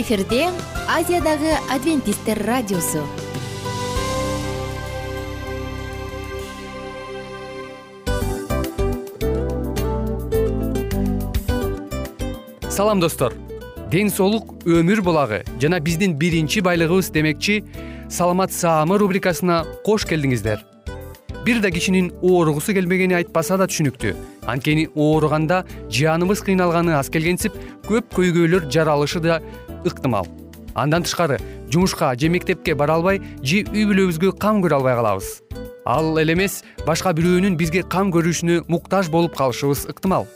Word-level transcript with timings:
эфирде 0.00 0.48
азиядагы 0.88 1.52
адвентисттер 1.70 2.38
радиосу. 2.46 3.02
Салам 12.70 13.00
достор. 13.00 13.34
Ден 13.90 14.08
соолук 14.08 14.64
өмүр 14.64 15.02
булагы. 15.02 15.44
Жана 15.60 15.78
биздин 15.80 16.16
биринчи 16.16 16.64
байлыгыбыз 16.64 17.10
демекчи 17.12 17.62
саламат 18.08 18.52
саамы 18.52 18.96
рубрикасына 18.96 19.66
кош 19.84 20.06
келдиңиздер. 20.08 20.64
Бир 21.44 21.60
да 21.60 21.70
кишинин 21.70 22.12
ооругусу 22.22 22.72
келбегени 22.72 23.16
айтпаса 23.18 23.56
да 23.58 23.66
түшүнүктүү. 23.66 24.14
Анткени 24.46 24.88
ооруганда 24.94 25.64
жаныбыз 25.90 26.40
кыйналганы 26.46 26.94
аз 26.94 27.10
келгенсип 27.10 27.56
көп 27.88 28.12
көйгөйлөр 28.14 28.68
жаралышы 28.70 29.18
да 29.20 29.40
ыктымал. 29.84 30.26
Андан 30.74 31.02
тышкары 31.02 31.38
жумушка 31.70 32.14
же 32.18 32.28
мектепке 32.28 32.74
бара 32.74 32.94
албай 32.94 33.20
же 33.42 33.64
үй 33.72 33.84
бүлөбүзгө 33.88 34.36
кам 34.38 34.62
көрө 34.62 34.80
албай 34.80 34.94
калабыз. 34.96 35.42
Ал 35.84 36.18
эле 36.18 36.32
эмес 36.32 36.62
башка 36.86 37.12
бирөөнүн 37.12 37.56
бизге 37.56 37.82
кам 37.82 38.12
көрүшүнө 38.14 38.64
муктаж 38.68 39.10
болуп 39.10 39.36
калышыбыз 39.36 39.86
ыктымал. 39.90 40.26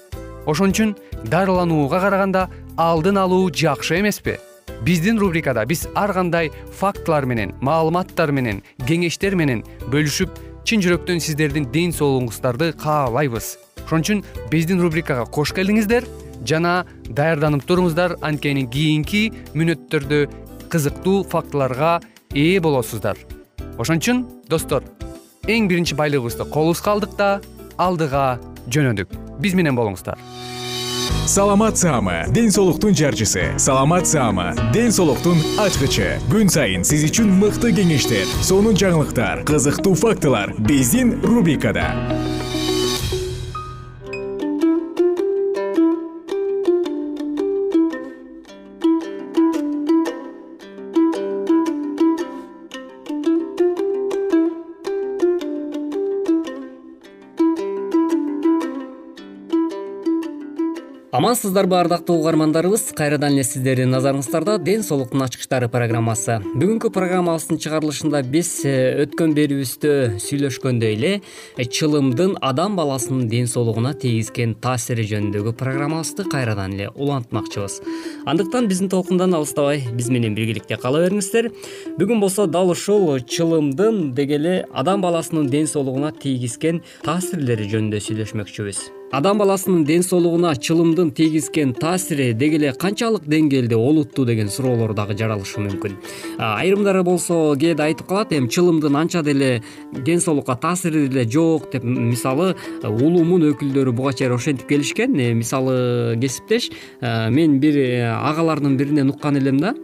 Ошон 0.46 0.74
үчүн 0.74 0.96
дарыланууга 1.30 2.00
караганда 2.00 2.48
алдын 2.76 3.16
алуу 3.18 3.50
жакшы 3.50 4.00
эмеспи. 4.00 4.36
Биздин 4.84 5.18
рубрикада 5.18 5.64
биз 5.66 5.86
ар 5.94 6.12
кандай 6.12 6.50
фактылар 6.78 7.24
менен 7.24 7.54
маалыматтар 7.60 8.32
менен 8.32 8.62
кеңештер 8.86 9.34
менен 9.34 9.64
бөлүшүп 9.88 10.36
чын 10.66 10.82
жүрөктөн 10.82 11.22
сиздердин 11.22 11.70
ден 11.72 11.94
соолугуңуздарды 11.94 12.72
каалайбыз. 12.82 13.56
Ошон 13.86 14.02
үчүн 14.02 14.24
биздин 14.50 14.82
рубрикага 14.82 15.24
кош 15.30 15.54
келдиңиздер 15.54 16.04
жана 16.46 16.84
даярданып 17.08 17.66
туруңуздар 17.68 18.16
анткени 18.24 18.66
кийинки 18.70 19.30
мүнөттөрдө 19.54 20.20
кызыктуу 20.72 21.22
фактыларга 21.30 22.00
ээ 22.34 22.60
болосуздар. 22.64 23.18
Ошон 23.78 24.00
үчүн 24.00 24.24
достор 24.50 24.86
эң 25.46 25.68
биринчи 25.70 25.94
байлыгыбызды 25.98 26.48
колубузга 26.50 26.96
алдык 26.96 27.16
да 27.18 27.30
алдыга 27.78 28.38
жөнөдүк. 28.72 29.12
Биз 29.40 29.54
менен 29.54 29.76
болуңуздар. 29.76 30.18
Саламат 31.26 31.76
саама 31.78 32.24
ден 32.30 32.50
соолуктун 32.50 32.94
жарчысы. 32.94 33.58
Саламат 33.58 34.06
саама 34.06 34.54
ден 34.72 34.92
соолуктун 34.92 35.40
ачкычы. 35.58 36.16
Күн 36.30 36.50
сайын 36.50 36.86
сиз 36.86 37.02
үчүн 37.08 37.32
мыкты 37.40 37.72
кеңештер 37.74 38.30
сонун 38.46 38.78
жаңылыктар 38.78 39.42
кызыктуу 39.46 39.94
фактылар. 39.98 40.54
Биздин 40.58 41.16
рубрикада 41.26 41.90
амансыздарбы 61.16 61.78
ардактуу 61.78 62.18
угармандарыбыз. 62.20 62.90
Кайрадан 62.96 63.32
эле 63.32 63.44
сиздердин 63.44 63.88
назарыңыздарда 63.94 64.58
ден 64.60 64.82
соолуктун 64.84 65.22
ачкычтары 65.24 65.70
программасы. 65.72 66.42
Бүгүнкү 66.60 66.90
программабыздын 66.92 67.60
чыгарылышында 67.62 68.20
биз 68.28 68.50
э, 68.68 68.74
өткөн 69.06 69.32
берүүбүздө 69.38 69.92
сүйлөшкөндөй 70.20 70.96
эле 70.98 71.12
э, 71.16 71.64
чылымдын 71.64 72.36
адам 72.44 72.76
баласынын 72.76 73.30
ден 73.32 73.48
соолугуна 73.48 73.94
тийгизген 73.96 74.52
таасири 74.60 75.06
жөнүндөгү 75.08 75.54
программабызды 75.56 76.28
кайрадан 76.28 76.76
эле 76.76 76.90
улантмакчыбыз. 76.92 77.78
Андыктан 78.28 78.68
биздин 78.68 78.92
толкундан 78.92 79.32
алыстабай 79.38 79.86
биз 79.96 80.12
менен 80.12 80.36
биргеликте 80.36 80.76
кала 80.76 81.00
бериңиздер. 81.06 81.48
Бүгүн 81.96 82.20
болсо 82.20 82.44
дал 82.44 82.74
ушул 82.76 83.08
чылымдын 83.24 84.12
деги 84.12 84.36
эле 84.36 84.54
адам 84.74 85.00
баласынын 85.00 85.48
ден 85.48 85.64
соолугуна 85.64 86.12
тийгизген 86.12 86.84
таасирлери 87.08 87.72
жөнүндө 87.72 88.04
сүйлөшмөкчүбүз 88.10 88.84
адам 89.12 89.38
баласынын 89.38 89.84
ден 89.86 90.02
соолугуна 90.02 90.54
чылымдын 90.56 91.12
тийгизген 91.14 91.72
таасири 91.74 92.32
деги 92.34 92.58
эле 92.58 92.72
канчалык 92.72 93.22
деңгээлде 93.30 93.76
олуттуу 93.76 94.24
деген 94.26 94.48
суроолор 94.50 94.94
дагы 94.94 95.14
жаралышы 95.14 95.60
мүмкүн. 95.62 95.94
Айрымдары 96.38 97.04
болсо 97.06 97.54
кээде 97.54 97.84
айтып 97.86 98.08
калат 98.08 98.32
эми 98.34 98.50
чылымдын 98.50 98.96
анча 98.98 99.22
деле 99.22 99.62
ден 99.92 100.20
соолукка 100.20 100.56
таасири 100.56 101.06
деле 101.06 101.24
жок 101.30 101.70
деп 101.70 101.84
мисалы 101.84 102.56
улумун 102.82 103.46
өкүлдөрү 103.52 103.92
буга 103.94 104.12
чейин 104.12 104.34
ошентип 104.34 104.66
келишкен 104.68 105.14
э, 105.20 105.32
мисалы 105.34 106.18
кесиптеш 106.20 106.70
э, 107.00 107.30
мен 107.30 107.60
бир 107.60 107.78
э, 107.78 108.10
агалардын 108.10 108.76
биринен 108.76 109.10
уккан 109.10 109.36
элем 109.36 109.60
да 109.60 109.74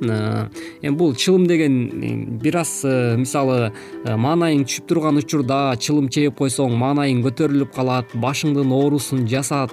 эми 0.82 0.96
бул 0.96 1.14
чылым 1.14 1.46
деген 1.46 2.38
бир 2.42 2.56
аз 2.56 2.82
мисалы 2.84 3.72
маанайың 4.04 4.66
түшүп 4.66 4.88
турган 4.88 5.22
учурда 5.22 5.76
чылым 5.78 6.10
чегип 6.10 6.36
койсоң 6.38 6.74
маанайың 6.74 7.22
көтөрүлүп 7.22 7.74
калат 7.74 8.16
башыңдын 8.18 8.72
оорусу 8.72 9.11
жасат 9.28 9.72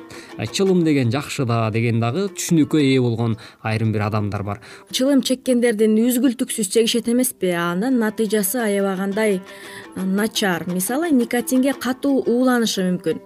чылым 0.53 0.83
деген 0.83 1.11
жакшы 1.11 1.45
да 1.49 1.69
деген 1.71 1.99
дагы 1.99 2.27
түшүнүккө 2.35 2.79
ээ 2.81 3.01
болгон 3.01 3.37
айрым 3.61 3.91
бир 3.91 4.05
адамдар 4.07 4.43
бар. 4.43 4.61
Чылым 4.91 5.21
чеккендердин 5.25 5.97
үзгүлтүксүз 6.05 6.71
чегишет 6.71 7.09
эмеспи? 7.09 7.51
Анын 7.55 7.99
натыйжасы 7.99 8.59
аябагандай 8.63 9.41
начар. 9.95 10.67
Мисалы 10.67 11.11
никотинге 11.11 11.73
катуу 11.73 12.23
ууланышы 12.23 12.85
мүмкүн. 12.91 13.21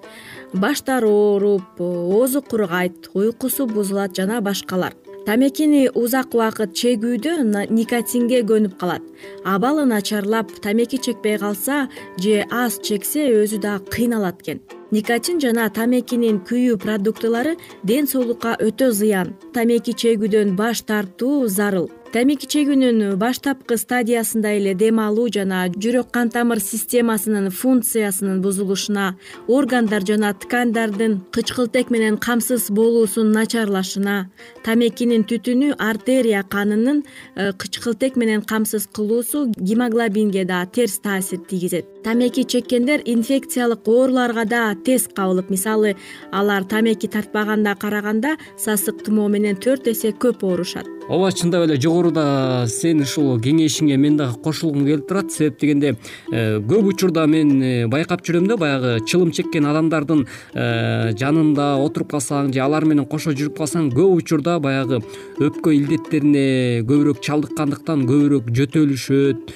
Баштары 0.54 1.10
ооруп 1.10 1.82
оозу 1.82 2.42
кургайт 2.42 3.10
уйкусу 3.14 3.66
бузулат 3.66 4.16
жана 4.16 4.42
башкалар 4.42 4.94
тамекини 5.28 5.88
узак 5.96 6.36
убакыт 6.36 6.76
чегүүдө 6.80 7.34
никотинге 7.72 8.44
көнүп 8.50 8.76
калат. 8.80 9.04
Абалы 9.44 9.86
начарлап 9.86 10.52
тамеки 10.62 10.98
чекпей 10.98 11.38
калса 11.38 11.88
же 12.20 12.44
аз 12.52 12.80
чексе 12.84 13.30
өзү 13.32 13.60
дагы 13.64 13.90
кыйналат 13.94 14.42
экен. 14.42 14.60
Никотин 14.92 15.40
жана 15.40 15.70
тамекинин 15.70 16.44
күйүү 16.48 16.78
продуктылары 16.84 17.58
ден 17.84 18.08
соолукка 18.08 18.58
өтө 18.60 18.92
зыян. 18.92 19.34
Тамеки 19.54 19.96
чегүүдөн 19.96 20.56
баш 20.60 20.84
тартуу 20.84 21.48
зарыл 21.48 21.90
тамеки 22.14 22.46
чегүүнүн 22.46 23.16
баштапкы 23.18 23.74
стадиясында 23.82 24.52
эле 24.54 24.76
дем 24.78 25.00
алуу 25.02 25.32
жана 25.34 25.64
жүрөк 25.74 26.12
кан 26.14 26.30
тамыр 26.30 26.60
системасынын 26.62 27.50
функциясынын 27.50 28.38
бузулушуна 28.44 29.08
органдар 29.50 30.06
жана 30.06 30.30
ткандардын 30.44 31.16
кычкылтек 31.34 31.90
менен 31.90 32.20
камсыз 32.22 32.68
болуусунун 32.70 33.34
начарлашына 33.40 34.18
тамекинин 34.62 35.26
түтүнү 35.26 35.74
артерия 35.82 36.44
канынын 36.46 37.02
э, 37.02 37.50
кычкылтек 37.58 38.14
менен 38.22 38.46
камсыз 38.46 38.86
кылуусу 38.94 39.48
гемоглобинге 39.58 40.46
да 40.46 40.62
терс 40.68 41.00
таасир 41.02 41.42
тийгизет. 41.50 41.90
Тамеки 42.04 42.44
чеккендер 42.44 43.02
инфекциялык 43.06 43.88
ооруларга 43.88 44.46
да 44.46 44.64
тез 44.86 45.10
кабылып 45.10 45.50
мисалы 45.50 45.96
алар 46.32 46.64
тамеки 46.64 47.08
тартпаганга 47.08 47.74
караганда 47.74 48.38
сасык 48.58 49.02
тумоо 49.02 49.30
менен 49.34 49.58
төрт 49.58 49.90
эсе 49.90 50.14
көп 50.14 50.46
оорушат 50.46 50.93
ооба 51.10 51.32
чындап 51.32 51.66
эле 51.66 51.76
жогоруда 51.82 52.66
сенин 52.68 53.04
ушул 53.04 53.40
кеңешиңе 53.44 53.98
мен 54.00 54.18
дагы 54.18 54.40
кошулгум 54.44 54.86
келип 54.86 55.08
турат. 55.08 55.32
Себеп 55.32 55.60
дегенде 55.60 55.96
э, 56.32 56.60
көп 56.60 56.88
учурда 56.94 57.26
мен 57.28 57.62
э, 57.62 57.88
байкап 57.88 58.24
жүрөм 58.24 58.48
да 58.48 58.58
баягы 58.58 59.00
чылым 59.06 59.32
чеккен 59.32 59.66
адамдардын 59.68 60.26
э, 60.54 61.14
жанында 61.20 61.78
отуруп 61.84 62.14
калсаң 62.16 62.54
же 62.54 62.62
алар 62.64 62.86
менен 62.86 63.06
кошо 63.06 63.34
жүрүп 63.36 63.58
калсаң 63.58 63.90
көп 63.96 64.22
учурда 64.22 64.60
баягы 64.64 65.02
өпкө 65.44 65.74
илдеттерине 65.76 66.84
көбүрөөк 66.88 67.24
чалдыккандыктан 67.26 68.06
көбүрөөк 68.10 68.54
жөтөлүшөт 68.60 69.56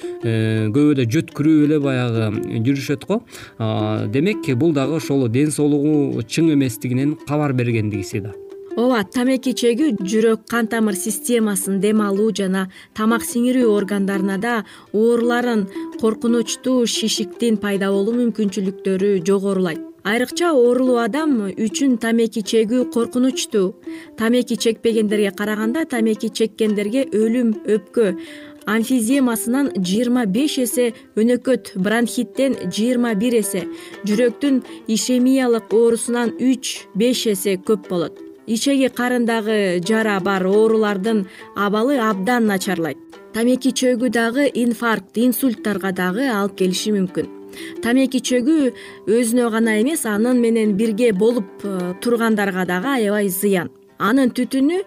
көбү 0.74 0.90
эле 0.96 1.06
жөткүрүп 1.08 1.64
эле 1.68 1.80
баягы 1.80 2.58
жүрүшөт 2.66 3.06
го. 3.08 3.22
Демек 4.12 4.50
бул 4.58 4.74
дагы 4.76 4.98
ошол 4.98 5.28
ден 5.32 5.54
соолугу 5.54 6.22
чың 6.26 6.52
эместигинен 6.56 7.16
кабар 7.28 7.52
бергендигиси 7.52 8.20
да 8.26 8.34
ооба 8.78 9.00
тамеки 9.10 9.52
чегүү 9.58 10.04
жүрөк 10.06 10.44
кан 10.52 10.68
тамыр 10.70 10.94
системасын 10.94 11.80
дем 11.82 11.98
алуу 12.04 12.28
жана 12.40 12.68
тамак 12.94 13.24
сиңирүү 13.26 13.72
органдарына 13.74 14.36
да 14.38 14.52
ооруларын 14.92 15.64
коркунучтуу 15.98 16.86
шишиктин 16.86 17.58
пайда 17.58 17.90
болуу 17.90 18.14
мүмкүнчүлүктөрү 18.20 19.10
жогорулайт. 19.26 19.82
Айрыкча 20.06 20.52
оорулуу 20.54 21.00
адам 21.02 21.32
үчүн 21.50 21.96
тамеки 21.98 22.44
чегүү 22.52 22.84
коркунучтуу. 22.94 23.74
Тамеки 24.16 24.56
чекпегендерге 24.56 25.32
караганда 25.34 25.82
тамеки 25.84 26.30
чеккендерге 26.30 27.08
өлүм 27.10 27.50
өпкө 27.66 28.06
амфиземасынан 28.68 29.72
жыйырма 29.74 30.26
беш 30.30 30.58
эсе 30.62 30.92
өнөкөт 31.18 31.74
бронхиттен 31.82 32.54
жыйырма 32.68 33.16
бир 33.18 33.40
эсе 33.42 33.64
жүрөктүн 34.06 34.62
ишемиялык 34.86 35.74
оорусунан 35.74 36.36
үч 36.38 36.78
беш 36.94 37.26
эсе 37.34 37.58
көп 37.58 37.88
болот 37.90 38.27
ичеги 38.48 38.88
карындагы 38.88 39.80
жара 39.84 40.18
бар 40.20 40.46
оорулардын 40.46 41.26
абалы 41.56 41.98
абдан 42.00 42.46
начарлайт. 42.46 42.98
Тамеки 43.34 43.70
чөгүү 43.76 44.08
дагы 44.10 44.48
инфаркт 44.54 45.18
инсульттарга 45.20 45.92
дагы 45.92 46.28
алып 46.32 46.56
келиши 46.58 46.94
мүмкүн. 46.96 47.28
Тамеки 47.84 48.22
чөгүү 48.24 48.72
өзүнө 49.06 49.50
гана 49.52 49.76
эмес 49.82 50.06
анын 50.06 50.40
менен 50.40 50.76
бирге 50.76 51.12
болуп 51.12 51.64
э, 51.64 51.94
тургандарга 52.00 52.64
дагы 52.64 52.94
аябай 52.96 53.28
зыян. 53.28 53.70
Анын 53.98 54.30
түтүнү 54.30 54.82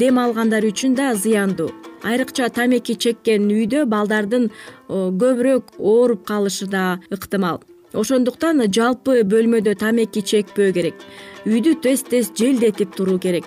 дем 0.00 0.18
алгандар 0.18 0.64
үчүн 0.64 0.96
да 0.98 1.14
зыяндуу. 1.14 1.70
Айрыкча 2.02 2.48
тамеки 2.48 2.96
чеккен 2.96 3.50
үйдө 3.52 3.84
балдардын 3.86 4.48
көбүрөөк 4.88 5.76
ооруп 5.78 6.24
калышы 6.26 6.66
да 6.66 6.98
ыктымал 7.12 7.60
ошондуктан 7.92 8.62
жалпы 8.72 9.22
бөлмөдө 9.24 9.74
тамеки 9.80 10.22
чекпөө 10.22 10.72
керек. 10.76 10.94
Үйдү 11.46 11.76
тез 11.82 12.04
тез 12.06 12.30
желдетип 12.36 12.94
туруу 12.96 13.18
керек. 13.18 13.46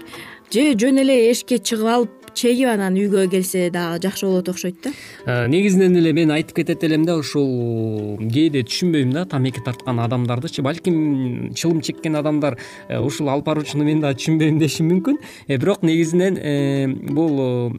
Же 0.51 0.73
жөн 0.77 1.01
эле 1.03 1.31
эшикке 1.31 1.59
чыгып 1.59 1.89
алып 1.95 2.22
чегип 2.33 2.67
анан 2.69 2.95
үйгө 2.97 3.27
келсе 3.31 3.69
дагы 3.73 4.01
жакшы 4.03 4.25
болот 4.25 4.49
окшойт 4.49 4.75
да? 4.83 4.91
Э, 5.25 5.47
негизинен 5.47 5.95
эле 5.97 6.13
мен 6.13 6.31
айтып 6.33 6.57
кетет 6.57 6.83
элем 6.83 7.05
да 7.05 7.15
ушул 7.17 8.17
кээде 8.17 8.63
түшүнбөйм 8.67 9.13
да 9.13 9.25
тамеки 9.29 9.61
тарткан 9.63 9.99
адамдардычы 10.03 10.63
балким 10.65 11.53
чылым 11.53 11.81
чеккен 11.81 12.15
адамдар 12.15 12.57
э, 12.89 12.99
ушул 12.99 13.29
алып 13.29 13.45
баруучуну 13.45 13.85
мен 13.85 14.01
дагы 14.01 14.19
түшүнбөйм 14.19 14.59
дешим 14.59 14.89
мүмкүн. 14.91 15.19
Э, 15.47 15.57
бирок 15.57 15.83
негизинен 15.83 16.39
бул 17.13 17.73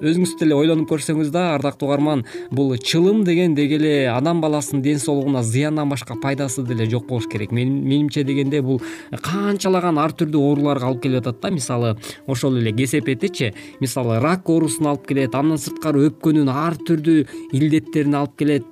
өзүңүз 0.00 0.36
деле 0.40 0.56
ойлонуп 0.58 0.90
көрсөңүз 0.90 1.30
да 1.34 1.54
ардактуу 1.54 1.88
угарман 1.88 2.24
бул 2.50 2.74
чылым 2.76 3.24
деген 3.24 3.54
деги 3.54 3.78
эле 3.78 3.94
адам 4.10 4.40
баласынын 4.40 4.82
ден 4.82 4.98
соолугуна 4.98 5.42
зыяндан 5.42 5.88
башка 5.88 6.18
пайдасы 6.20 6.66
деле 6.66 6.88
жок 6.90 7.06
болуш 7.06 7.28
керек. 7.30 7.52
Менимче 7.52 8.24
дегенде 8.24 8.62
бул 8.62 8.82
канчалаган 9.22 9.98
ар 9.98 10.12
түрдүү 10.16 10.42
ооруларга 10.50 10.90
алып 10.90 11.04
келип 11.06 11.22
атат 11.22 11.40
да. 11.40 11.50
Мисалы 11.50 11.96
ошол 12.26 12.58
эле 12.58 12.72
кесепетичи 12.72 13.54
мисалы 13.80 14.20
рак 14.20 14.48
оорусун 14.48 14.86
алып 14.92 15.06
келет 15.08 15.34
андан 15.34 15.60
сырткары 15.60 16.06
өпкөнүн 16.10 16.50
ар 16.52 16.76
түрдүү 16.86 17.26
илдеттерин 17.56 18.14
алып 18.18 18.36
келет. 18.40 18.64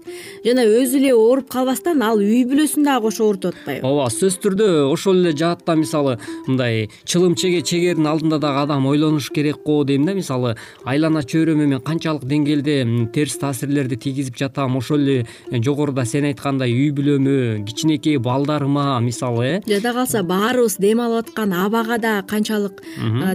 Жана 0.44 0.64
өзү 0.68 1.00
эле 1.00 1.14
ооруп 1.14 1.50
калбастан 1.52 2.02
ал 2.02 2.22
үй 2.22 2.44
бүлөсүн 2.48 2.86
дагы 2.86 3.08
кошо 3.08 3.28
оорутуп 3.28 3.54
атпайбы? 3.54 3.86
Ооба 3.86 4.08
сөзсүз 4.12 4.40
түрдө 4.44 4.68
ошол 4.90 5.20
эле 5.22 5.34
жаатта 5.36 5.76
мисалы 5.78 6.16
мындай 6.46 6.88
чылым 7.04 7.34
чеге 7.34 7.62
чегердин 7.62 8.06
алдында 8.08 8.38
дагы 8.42 8.64
адам 8.64 8.86
ойлонуш 8.86 9.30
керек 9.34 9.62
го 9.64 9.82
дейм 9.84 10.06
да 10.06 10.14
мисалы 10.14 10.54
айлана 10.84 11.22
чөйрөмө 11.22 11.68
мен 11.72 11.82
канчалык 11.84 12.24
деңгээлде 12.28 12.76
терс 13.14 13.38
таасирлерди 13.42 13.96
тийгизип 13.96 14.38
жатам 14.38 14.76
ошол 14.78 15.02
эле 15.04 15.26
жогоруда 15.64 16.04
сен 16.08 16.28
айткандай 16.30 16.72
үй 16.72 16.90
бүлөмө 16.96 17.64
кичинекей 17.68 18.18
балдарыма 18.18 19.00
мисалы 19.04 19.46
э. 19.46 19.60
Жада 19.66 19.92
калса 19.96 20.22
баарыбыз 20.22 20.78
дем 20.78 21.00
алып 21.04 21.28
аткан 21.28 21.52
абага 21.52 21.98
да 21.98 22.14
канчалык 22.22 22.82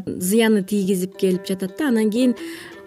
зыяны 0.05 0.63
тийгизип 0.63 1.17
келип 1.19 1.45
жатат 1.47 1.58
анан 1.63 2.09
кийин 2.09 2.35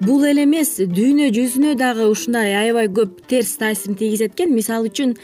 бул 0.01 0.25
эле 0.25 0.45
эмес 0.47 0.77
дүйнө 0.81 1.31
жүзүнө 1.37 1.77
дагы 1.79 2.09
ушундай 2.11 2.55
аябай 2.59 2.89
көп 2.89 3.23
терс 3.31 3.55
таасирин 3.61 3.97
тийгизет 4.01 4.35
экен 4.35 4.55
мисалы 4.55 4.91
үчүн 4.91 5.17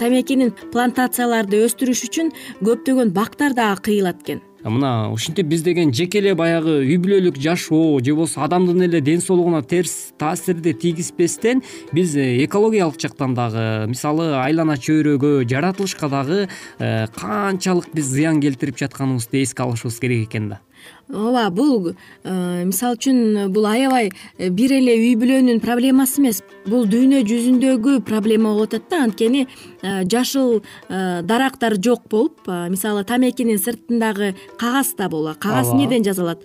тамекинин 0.00 0.54
плантацияларды 0.72 1.62
өстүрүш 1.68 2.04
үчүн 2.08 2.34
көптөгөн 2.62 3.14
бактар 3.14 3.54
дагы 3.54 3.90
кыйылат 3.90 4.24
экен 4.24 4.44
мына 4.64 5.12
ушинтип 5.12 5.46
биз 5.46 5.62
деген 5.62 5.92
жеке 5.94 6.18
эле 6.18 6.34
баягы 6.34 6.80
үй 6.82 6.98
бүлөлүк 6.98 7.38
жашоо 7.38 8.00
же 8.02 8.14
болбосо 8.14 8.42
адамдын 8.42 8.82
эле 8.88 9.00
ден 9.00 9.20
соолугуна 9.22 9.62
терс 9.62 10.12
таасирди 10.18 10.72
тийгизбестен 10.74 11.62
биз 11.92 12.16
э, 12.16 12.44
экологиялык 12.44 12.98
жактан 13.00 13.34
дагы 13.38 13.86
мисалы 13.86 14.32
айлана 14.34 14.74
чөйрөгө 14.76 15.46
жаратылышка 15.48 16.08
дагы 16.08 16.48
э, 16.78 17.06
канчалык 17.14 17.92
биз 17.94 18.10
зыян 18.10 18.40
келтирип 18.40 18.78
жатканыбызды 18.82 19.42
эске 19.42 19.62
алышыбыз 19.62 20.00
керек 20.00 20.26
экен 20.26 20.48
да 20.48 20.60
ооба 21.08 21.48
бул 21.50 21.92
э, 21.92 22.64
мисалы 22.68 22.98
үчүн 22.98 23.48
бул 23.52 23.66
аябай 23.68 24.10
э, 24.10 24.50
бир 24.50 24.74
эле 24.76 24.96
үй 24.98 25.14
бүлөнүн 25.18 25.60
проблемасы 25.64 26.20
эмес. 26.20 26.42
Бул 26.68 26.84
дүйнө 26.90 27.22
жүзүндөгү 27.28 28.02
проблема 28.08 28.52
болуп 28.52 28.74
атат 28.74 28.90
да. 28.90 29.02
Анткени 29.06 29.46
э, 29.46 30.04
жашыл 30.10 30.60
дарактар 30.88 31.78
жок 31.80 32.04
болуп 32.10 32.48
мисалы 32.48 33.04
тамекинин 33.08 33.58
сыртындагы 33.58 34.34
кагаз 34.60 34.94
да 34.98 35.08
болот 35.08 35.38
кагаз 35.38 35.72
эмнеден 35.72 36.04
жасалат 36.04 36.44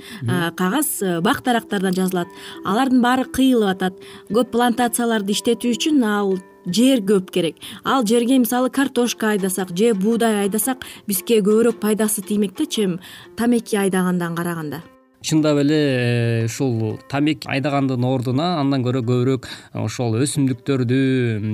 кагаз 0.55 0.95
бак 1.21 1.43
дарактардан 1.43 1.93
жасалат 1.93 2.27
алардын 2.65 3.03
баары 3.03 3.25
кыйылып 3.25 3.75
атат. 3.75 4.01
Көп 4.31 4.53
плантацияларды 4.55 5.35
иштетүү 5.35 5.75
үчүн 5.75 6.03
ал 6.07 6.37
жер 6.65 7.03
көп 7.03 7.31
керек. 7.31 7.55
Ал 7.83 8.05
жерге 8.05 8.37
мисалы 8.39 8.69
картошка 8.69 9.33
айдасак 9.33 9.75
же 9.77 9.93
буудай 9.93 10.43
айдасак 10.45 10.85
бизге 11.07 11.41
көбүрөөк 11.41 11.79
пайдасы 11.79 12.21
тиймек 12.21 12.57
чем 12.69 12.99
тамеки 13.35 13.75
айдагандан 13.75 14.35
караганда. 14.35 14.83
Чындап 15.23 15.57
эле 15.61 15.77
э, 15.79 16.45
ушул 16.45 16.99
тамеки 17.07 17.47
айдагандын 17.47 18.03
ордуна 18.03 18.59
андан 18.59 18.83
көрө 18.83 18.99
көбүрөөк 19.07 19.47
ошол 19.79 20.17
өсүмдүктөрдү 20.19 20.97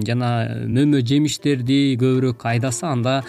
жана 0.07 0.29
мөмө 0.65 1.03
жемиштерди 1.06 1.94
көбүрөөк 2.01 2.47
айдаса 2.50 2.89
анда 2.89 3.19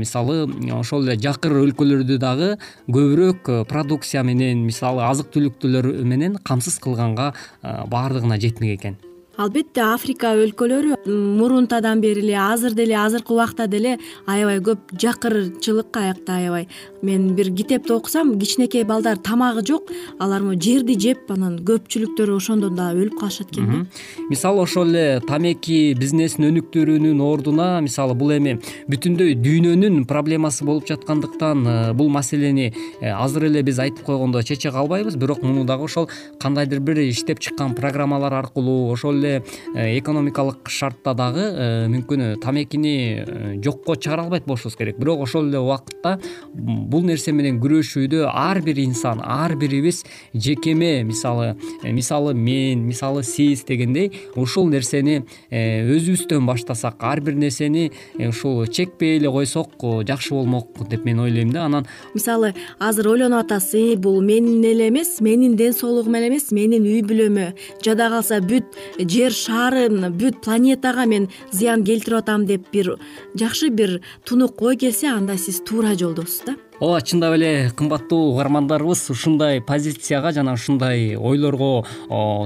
мисалы 0.00 0.48
ошол 0.80 1.06
эле 1.06 1.14
жакыр 1.22 1.60
өлкөлөрдү 1.62 2.18
дагы 2.18 2.50
көбүрөөк 2.88 3.52
продукция 3.70 4.26
менен 4.26 4.66
мисалы 4.66 5.06
азык 5.06 5.30
түлүктөр 5.30 5.92
менен 6.02 6.40
камсыз 6.42 6.82
кылганга 6.82 7.30
баардыгына 7.62 8.42
жетмек 8.42 8.80
экен 8.80 8.98
албетте 9.40 9.80
африка 9.80 10.34
өлкөлөрү 10.36 10.96
мурунтадан 11.08 12.00
бери 12.02 12.20
эле 12.20 12.36
азыр 12.36 12.74
деле 12.76 12.96
азыркы 13.00 13.32
убакта 13.32 13.66
деле 13.66 13.96
аябай 14.26 14.60
көп 14.60 14.92
жакырчылык 15.00 15.96
аякта 15.96 16.36
аябай. 16.36 16.68
Мен 17.02 17.34
бир 17.34 17.50
китепти 17.54 17.92
окусам 17.92 18.38
кичинекей 18.38 18.84
балдар 18.84 19.16
тамагы 19.16 19.64
жок 19.66 19.90
алар 20.18 20.42
могу 20.42 20.60
жерди 20.60 20.98
жеп 21.00 21.30
анан 21.32 21.58
көпчүлүктөрү 21.64 22.36
ошондон 22.36 22.76
дагы 22.76 23.06
өлүп 23.06 23.18
калышат 23.20 23.52
экен 23.52 23.70
да. 23.70 23.80
Мисалы 24.28 24.62
ошол 24.62 24.92
эле 24.92 25.20
тамеки 25.26 25.94
бизнесин 25.98 26.46
өнүктүрүүнүн 26.50 27.24
ордуна 27.24 27.80
мисалы 27.80 28.14
бул 28.14 28.34
эми 28.36 28.58
бүтүндөй 28.92 29.34
дүйнөнүн 29.40 30.04
проблемасы 30.10 30.64
болуп 30.68 30.86
жаткандыктан 30.90 31.66
э, 31.66 31.92
бул 31.94 32.10
маселени 32.12 32.72
э, 33.00 33.10
азыр 33.10 33.48
эле 33.48 33.62
биз 33.62 33.80
айтып 33.80 34.04
койгондо 34.04 34.42
чече 34.42 34.70
калбайбыз. 34.70 35.16
Бирок 35.16 35.42
муну 35.42 35.64
дагы 35.64 35.88
ошол 35.88 36.10
кандайдыр 36.38 36.80
бир 36.80 37.00
иштеп 37.08 37.40
чыккан 37.40 37.74
программалар 37.74 38.34
аркылуу 38.34 38.92
ошол 38.92 39.21
эле 39.22 39.42
э, 39.74 39.98
экономикалык 39.98 40.68
шартта 40.68 41.14
дагы 41.14 41.44
э, 41.44 41.86
мүмкүн 41.92 42.40
тамекини 42.42 42.94
э, 43.22 43.54
жокко 43.62 43.96
чыгара 43.96 44.24
албайт 44.26 44.44
болушубуз 44.46 44.76
керек. 44.76 44.98
Бирок 44.98 45.22
ошол 45.22 45.48
эле 45.48 45.58
убакытта 45.58 46.18
бул 46.52 47.04
нерсе 47.06 47.32
менен 47.32 47.60
күрөшүүдө 47.62 48.26
ар 48.28 48.60
бир 48.62 48.80
инсан 48.82 49.22
ар 49.24 49.54
бирибиз 49.56 50.02
жекеме 50.34 51.02
мисалы 51.04 51.54
мисалы 51.84 52.34
мен 52.34 52.86
мисалы 52.86 53.22
сиз 53.22 53.64
дегендей 53.64 54.12
ушул 54.36 54.68
нерсени 54.68 55.22
өзүбүздөн 55.50 56.46
баштасак 56.46 57.02
ар 57.02 57.20
бир 57.20 57.38
нерсени 57.38 57.90
ушул 58.18 58.66
чекпей 58.66 59.18
эле 59.18 59.30
койсок 59.30 59.78
жакшы 60.08 60.34
болмок 60.34 60.88
деп 60.88 61.04
мен 61.04 61.20
ойлойм 61.20 61.52
да. 61.52 61.64
Анан 61.64 61.86
мисалы 62.14 62.54
азыр 62.78 63.08
ойлонуп 63.14 63.46
атасыз 63.46 63.96
бул 63.96 64.20
менин 64.20 64.64
эле 64.64 64.88
эмес 64.88 65.20
менин 65.20 65.56
ден 65.56 65.72
соолугума 65.72 66.18
эле 66.18 66.28
эмес 66.28 66.50
менин 66.50 66.84
үй 66.86 67.02
бүлөмө 67.06 67.52
жада 67.84 68.08
калса 68.12 68.40
бүт 68.40 68.64
жер 69.12 69.34
шарын 69.36 70.08
бүт 70.18 70.40
планетага 70.44 71.04
мен 71.10 71.28
зыян 71.52 71.84
келтирип 71.88 72.22
атам 72.22 72.46
деп 72.48 72.68
бир 72.72 72.94
жакшы 73.38 73.68
бир 73.80 73.98
тунук 74.24 74.62
ой 74.62 74.78
келсе 74.84 75.10
анда 75.12 75.36
сиз 75.44 75.60
туура 75.68 75.94
жолдосуз 76.02 76.42
да 76.46 76.56
ооба 76.82 77.00
чындап 77.00 77.36
эле 77.36 77.70
кымбаттуу 77.78 78.32
угармандарыбыз 78.32 79.04
ушундай 79.14 79.60
позицияга 79.62 80.32
жана 80.34 80.56
ушундай 80.58 81.14
ойлорго 81.14 81.84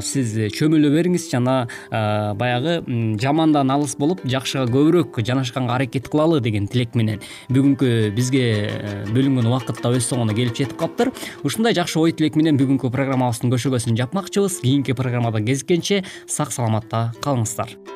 сиз 0.04 0.34
чөмүлө 0.52 0.90
бериңиз 0.92 1.30
жана 1.32 1.56
баягы 1.88 2.82
жамандан 3.22 3.72
алыс 3.72 3.96
болуп 3.96 4.20
жакшыга 4.28 4.68
көбүрөөк 4.68 5.22
жанашканга 5.24 5.78
аракет 5.78 6.10
кылалы 6.12 6.42
деген 6.44 6.68
тилек 6.68 6.92
менен 6.94 7.24
бүгүнкү 7.48 8.12
бизге 8.12 8.44
э, 8.68 8.94
бөлүнгөн 9.08 9.48
убакыт 9.48 9.80
да 9.80 9.94
өз 9.96 10.10
соңуна 10.10 10.36
келип 10.36 10.56
жетип 10.58 10.76
калыптыр. 10.80 11.12
Ушундай 11.46 11.76
жакшы 11.76 12.00
ой 12.02 12.12
тилек 12.12 12.36
менен 12.36 12.60
бүгүнкү 12.60 12.92
программабыздын 12.92 13.56
көшөгөсүн 13.56 13.96
жапмакчыбыз. 14.02 14.60
Кийинки 14.60 14.96
программада 14.98 15.40
кезишкенче 15.40 16.04
сак 16.26 16.52
саламатта 16.52 17.12
калыңыздар 17.24 17.95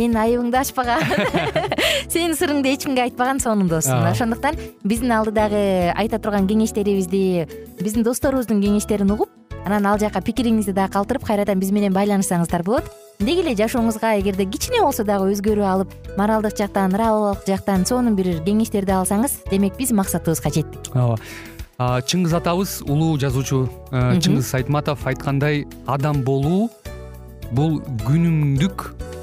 сенин 0.00 0.16
айыбыңды 0.16 0.56
ачпаган. 0.56 1.02
Сенин 2.12 2.32
сырыңды 2.32 2.72
эч 2.72 2.86
кимге 2.86 3.02
айтпаган 3.04 3.40
сонун 3.42 3.68
дос 3.68 3.88
мына 3.90 4.14
ошондуктан 4.14 4.56
биздин 4.82 5.12
алдыдагы 5.12 5.92
айта 5.92 6.18
турган 6.18 6.46
кеңештерибизди 6.48 7.44
биздин 7.82 8.06
досторубуздун 8.06 8.62
кеңештерин 8.64 9.12
угуп 9.12 9.28
анан 9.66 9.90
ал 9.90 10.00
жака 10.00 10.22
пикириңизди 10.24 10.72
дагы 10.72 10.94
калтырып 10.94 11.26
кайрадан 11.28 11.60
биз 11.60 11.72
менен 11.76 11.92
байланышсаңыздар 11.92 12.64
болот. 12.64 12.88
Деги 13.20 13.44
эле 13.44 13.52
жашооңузга 13.58 14.14
эгерде 14.22 14.46
кичине 14.48 14.80
болсо 14.80 15.04
дагы 15.04 15.28
өзгөрүү 15.34 15.68
алып 15.68 15.92
моралдык 16.16 16.56
жактан 16.56 16.96
ык 16.96 17.44
жактан 17.46 17.84
сонун 17.84 18.16
бир 18.16 18.40
кеңештерди 18.46 18.96
алсаңыз 18.96 19.50
демек 19.50 19.76
биз 19.76 19.92
максатыбызга 19.92 20.48
жеттик. 20.48 20.94
Ооба. 20.94 21.18
Чыңгыз 21.80 22.34
атабыз 22.36 22.80
улуу 22.84 23.18
жазуучу 23.18 23.68
э, 23.92 24.18
чыңгыз 24.20 24.54
айтматов 24.54 25.06
айткандай 25.06 25.66
адам 25.86 26.24
болуу 26.24 26.70
бул 27.52 27.80
күнүмдүк 28.04 29.09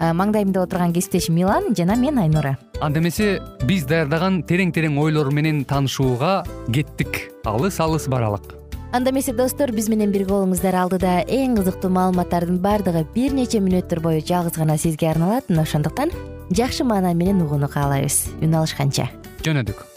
маңдайымда 0.00 0.64
отурган 0.64 0.94
кесиптешим 0.96 1.36
милан 1.36 1.74
жана 1.76 1.96
мен 1.96 2.18
айнура. 2.18 2.56
Анда 2.80 3.00
эмесе 3.00 3.40
биз 3.68 3.84
даярдаган 3.84 4.42
терең 4.48 4.72
терең 4.72 4.96
ойлор 4.98 5.30
менен 5.32 5.64
таанышууга 5.64 6.44
кеттик. 6.72 7.28
Алыс 7.44 7.80
алыс 7.80 8.08
баралык. 8.08 8.56
Анда 8.92 9.10
эмесе 9.10 9.32
достор 9.36 9.70
биз 9.72 9.88
менен 9.88 10.10
бирге 10.10 10.32
болуңуздар. 10.32 10.74
Алдыда 10.74 11.20
эң 11.28 11.58
кызыктуу 11.60 11.92
маалыматтардын 11.92 12.58
баардыгы 12.64 13.04
бир 13.14 13.36
нече 13.36 13.60
мүнөттөр 13.60 14.00
бою 14.00 14.24
жалгыз 14.24 14.56
гана 14.56 14.78
сизге 14.78 15.12
арналат. 15.12 15.48
Мына 15.52 15.68
ошондуктан 15.68 16.10
жакшы 16.50 16.84
маанай 16.84 17.14
менен 17.14 17.44
угууну 17.44 17.68
каалайбыз 17.68 18.24
үн 18.40 18.58
алышканча. 18.62 19.10
Жөнөдүк 19.44 19.89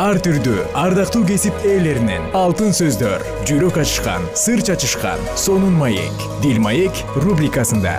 ар 0.00 0.16
түрдүү 0.24 0.62
ардактуу 0.80 1.26
кесип 1.28 1.64
ээлеринен 1.66 2.30
алтын 2.38 2.70
сөздөр 2.72 3.20
жүрөк 3.44 3.76
ачышкан 3.82 4.22
сыр 4.42 4.62
чачышкан 4.64 5.20
сонун 5.36 5.74
маек 5.76 6.22
дил 6.40 6.56
маек 6.64 7.02
рубрикасында. 7.20 7.98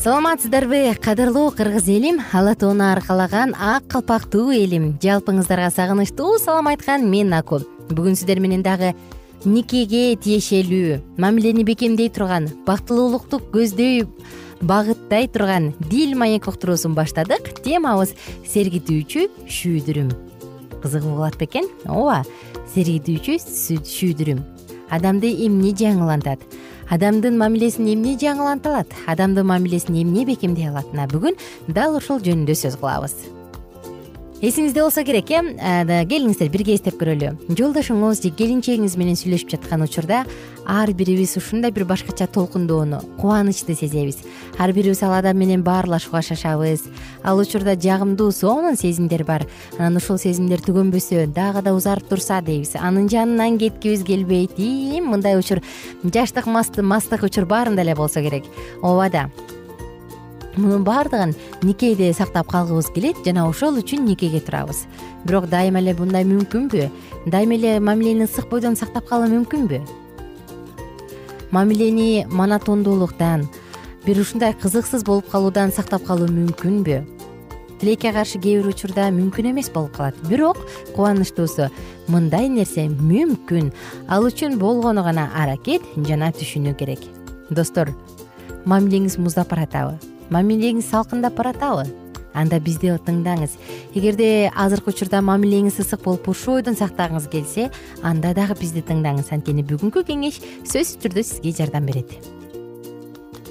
Саламатсыздарбы 0.00 0.94
кадырлуу 1.02 1.50
кыргыз 1.50 1.90
элим 1.92 2.22
ала 2.32 2.54
тоону 2.54 2.88
аркалаган 2.94 3.52
ак 3.58 3.84
калпактуу 3.92 4.48
элим. 4.54 4.94
Жалпыңыздарга 5.02 5.68
сагынычтуу 5.76 6.38
салам 6.38 6.72
айткан 6.72 7.04
мен 7.10 7.34
аку 7.36 7.60
бүгүн 7.90 8.16
сиздер 8.16 8.40
менен 8.40 8.64
дагы 8.64 8.94
никеге 9.46 10.16
тиешелүү? 10.20 11.00
Мамилени 11.22 11.64
бекемдей 11.66 12.10
турган 12.12 12.48
бактылуулукту 12.66 13.40
көздөй 13.54 14.04
багыттай 14.60 15.28
турган 15.28 15.72
дил 15.90 16.16
маек 16.18 16.48
уктуруусун 16.50 16.94
баштадык. 16.98 17.52
Темабыз 17.64 18.14
сергитүүчү 18.50 19.28
шүүдүрүм 19.46 20.10
кызыгуу 20.82 21.16
болот 21.16 21.38
бекен. 21.40 21.70
Ооба 21.86 22.24
сергитүүчү 22.74 23.38
шүүдүрүм 23.86 24.42
адамды 24.90 25.32
эмне 25.46 25.72
жаңылантат? 25.76 26.42
Адамдын 26.90 27.34
мамилесин 27.40 27.88
эмне 27.90 28.14
жаңыланта 28.20 28.70
алат 28.70 28.92
адамдын 29.10 29.48
мамилесин 29.48 29.96
эмне 30.02 30.22
бекемдей 30.28 30.68
алат 30.70 30.92
мына 30.92 31.08
бүгүн 31.10 31.34
дал 31.66 31.98
ушул 31.98 32.22
жөнүндө 32.22 32.54
сөз 32.54 32.78
кылабыз 32.78 33.35
эсиңизде 34.42 34.82
болсо 34.82 35.00
керек 35.04 35.30
э? 35.32 35.40
Келиңиздер 36.10 36.50
бирге 36.52 36.74
эстеп 36.76 36.98
көрөлү. 37.00 37.30
Жолдошуңуз 37.56 38.20
же 38.20 38.30
келинчегиңиз 38.36 38.96
менен 39.00 39.16
сүйлөшүп 39.16 39.54
жаткан 39.54 39.84
учурда 39.86 40.24
ар 40.68 40.92
бирибиз 40.92 41.36
ушундай 41.40 41.72
бир 41.72 41.86
башкача 41.88 42.26
толкундоону 42.26 43.00
кубанычты 43.16 43.74
сезебиз. 43.74 44.18
Ар 44.58 44.74
бирибиз 44.76 45.02
ал 45.02 45.14
адам 45.16 45.38
менен 45.40 45.62
баарлашууга 45.64 46.20
шашабыз. 46.20 46.84
Ал 47.24 47.40
учурда 47.40 47.78
жагымдуу 47.80 48.30
сонун 48.30 48.76
сезимдер 48.76 49.24
бар. 49.24 49.46
Анан 49.78 49.96
ушул 49.96 50.18
сезимдер 50.18 50.60
түгөнбөсө 50.60 51.26
дагы 51.32 51.62
да 51.62 51.72
узарып 51.72 52.08
турса 52.08 52.42
дейбиз. 52.42 52.76
Анын 52.76 53.08
жанынан 53.08 53.56
кеткибиз 53.58 54.04
келбейт 54.04 54.58
ийим 54.58 55.12
мындай 55.16 55.38
учур 55.38 55.62
жаштык 56.04 56.46
мастык 56.46 57.22
учур 57.22 57.46
баарында 57.46 57.82
эле 57.82 57.94
болсо 57.94 58.20
керек. 58.20 58.44
Ооба 58.82 59.08
да 59.08 59.30
мунун 60.56 60.84
баардыгын 60.84 61.34
никеде 61.62 62.12
сактап 62.12 62.48
калгыбыз 62.50 62.88
келет 62.94 63.16
жана 63.24 63.48
ошол 63.48 63.78
үчүн 63.80 64.06
никеге 64.06 64.40
турабыз. 64.40 64.86
Бирок 65.24 65.48
дайыма 65.48 65.80
эле 65.80 65.94
мындай 65.94 66.24
мүмкүнбү? 66.24 66.88
Дайыма 67.26 67.54
эле 67.54 67.80
мамилени 67.80 68.24
ысык 68.24 68.48
бойдон 68.50 68.76
сактап 68.76 69.08
калуу 69.08 69.28
мүмкүнбү? 69.28 69.82
Мамилени 71.50 72.26
монотондуулуктан 72.30 73.46
бир 74.06 74.20
ушундай 74.20 74.54
кызыксыз 74.54 75.04
болуп 75.04 75.28
калуудан 75.30 75.72
сактап 75.72 76.04
калуу 76.06 76.28
мүмкүнбү? 76.28 77.04
Тилекке 77.80 78.12
каршы 78.12 78.40
кээ 78.40 78.62
бир 78.62 78.72
учурда 78.72 79.10
мүмкүн 79.12 79.52
эмес 79.52 79.68
болуп 79.70 79.96
калат. 79.98 80.16
Бирок 80.30 80.56
кубанычтуусу 80.96 81.68
мындай 82.08 82.48
нерсе 82.48 82.88
мүмкүн. 82.88 83.72
Ал 84.08 84.24
үчүн 84.24 84.56
болгону 84.56 85.04
гана 85.04 85.28
аракет 85.36 85.84
жана 86.08 86.32
түшүнүү 86.32 86.76
керек. 86.80 87.04
Достор 87.50 87.92
мамилеңиз 88.64 89.20
муздап 89.20 89.52
баратабы 89.52 90.15
мамилеңиз 90.30 90.90
салкындап 90.90 91.36
баратабы? 91.38 91.86
Анда 92.36 92.58
бизди 92.60 92.90
тыңдаңыз 93.06 93.56
эгерде 93.96 94.50
азыркы 94.52 94.92
учурда 94.92 95.22
мамилеңиз 95.24 95.78
ысык 95.80 96.02
болуп 96.04 96.28
ушул 96.28 96.58
ойдон 96.58 96.76
сактагыңыз 96.76 97.30
келсе 97.32 97.70
анда 98.02 98.34
дагы 98.36 98.58
бизди 98.60 98.82
тыңдаңыз. 98.84 99.32
Анткени 99.32 99.64
бүгүнкү 99.64 100.04
кеңеш 100.04 100.42
сөзсүз 100.68 101.00
түрдө 101.00 101.24
сизге 101.24 101.54
жардам 101.56 101.88
берет. 101.88 102.12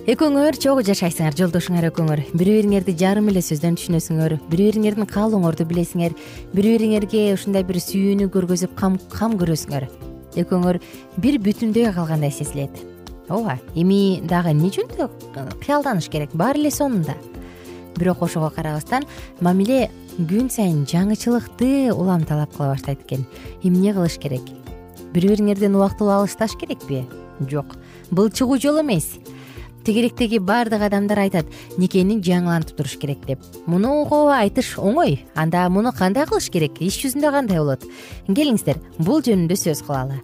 Экөөңөр 0.06 0.60
чогуу 0.62 0.86
жашайсыңар 0.86 1.34
жолдошуңар 1.34 1.90
экөөңөр 1.90 2.24
бири 2.38 2.60
бириңерди 2.60 2.94
жарым 2.94 3.32
эле 3.34 3.42
сөздөн 3.42 3.74
түшүнөсүңөр. 3.80 4.38
Бири 4.52 4.70
бириңердин 4.70 5.10
каалооңорду 5.10 5.66
билесиңер. 5.66 6.14
Бири 6.54 6.76
бириңерге 6.78 7.32
ушундай 7.34 7.66
бир 7.66 7.82
сүйүүнү 7.82 8.30
көргөзүп 8.30 8.78
кам 8.78 9.40
көрөсүңөр. 9.42 9.90
Экөөңөр 10.46 10.84
бир 11.24 11.42
бүтүндөй 11.42 11.90
калгандай 11.96 12.30
сезилет 12.30 12.86
ооба 13.30 13.60
эми 13.76 14.22
дагы 14.22 14.52
эмне 14.52 14.70
үчүн 14.70 14.90
кыялданыш 15.62 16.10
керек? 16.10 16.34
Баары 16.34 16.60
эле 16.60 16.72
сонун 16.72 17.04
да 17.04 17.16
бирок 17.98 18.22
ошого 18.22 18.50
карабастан 18.50 19.06
мамиле 19.40 19.90
күн 20.18 20.50
сайын 20.52 20.86
жаңычылыкты 20.88 21.92
улам 21.94 22.24
талап 22.26 22.56
кыла 22.56 22.74
баштайт 22.74 23.02
экен. 23.04 23.26
Эмне 23.64 23.94
кылыш 23.94 24.18
керек? 24.20 24.44
Бири 25.14 25.32
бириңерден 25.32 25.76
убактылуу 25.76 26.22
алышташ 26.22 26.56
керекпи? 26.60 27.06
Жок. 27.50 27.76
Бул 28.12 28.30
чыгуу 28.30 28.60
жол 28.60 28.82
эмес. 28.82 29.16
Тегеректеги 29.86 30.40
баардык 30.40 30.82
адамдар 30.82 31.20
айтат 31.28 31.52
никени 31.78 32.18
жаңылантып 32.24 32.80
туруш 32.80 32.98
керек 32.98 33.26
деп. 33.28 33.44
Мунуго 33.68 34.26
айтыш 34.34 34.78
оңой. 34.80 35.20
Анда 35.36 35.68
муну 35.70 35.94
кандай 35.94 36.26
кылыш 36.26 36.50
керек? 36.50 36.82
Иш 36.82 36.98
жүзүндө 37.04 37.32
кандай 37.32 37.60
болот? 37.62 37.86
Келиңиздер 38.28 38.82
бул 38.98 39.22
жөнүндө 39.22 39.60
сөз 39.60 39.86
кылалы 39.86 40.24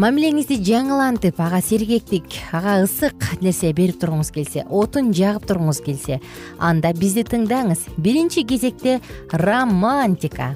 мамилеңизди 0.00 0.56
жаңылантып 0.64 1.36
ага 1.42 1.58
сергектик 1.60 2.24
ага 2.56 2.78
ысык 2.86 3.26
нерсе 3.44 3.74
берип 3.76 3.98
тургуңуз 4.00 4.30
келсе 4.32 4.62
отун 4.72 5.10
жагып 5.12 5.44
тургуңуз 5.50 5.82
келсе 5.84 6.20
анда 6.58 6.94
бизди 6.96 7.24
тыңдаңыз. 7.28 7.84
Биринчи 7.98 8.46
кезекте 8.48 9.00
романтика. 9.30 10.54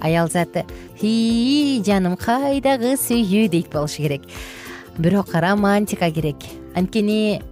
Аял 0.00 0.30
заты 0.30 0.62
ии 1.00 1.82
жаным 1.82 2.14
кайдагы 2.20 2.94
сүйүү 3.00 3.48
дейт 3.50 3.72
болуш 3.72 3.96
керек. 3.98 4.22
Бирок 4.96 5.34
романтика 5.34 6.12
керек. 6.12 6.46
Анткени 6.76 7.42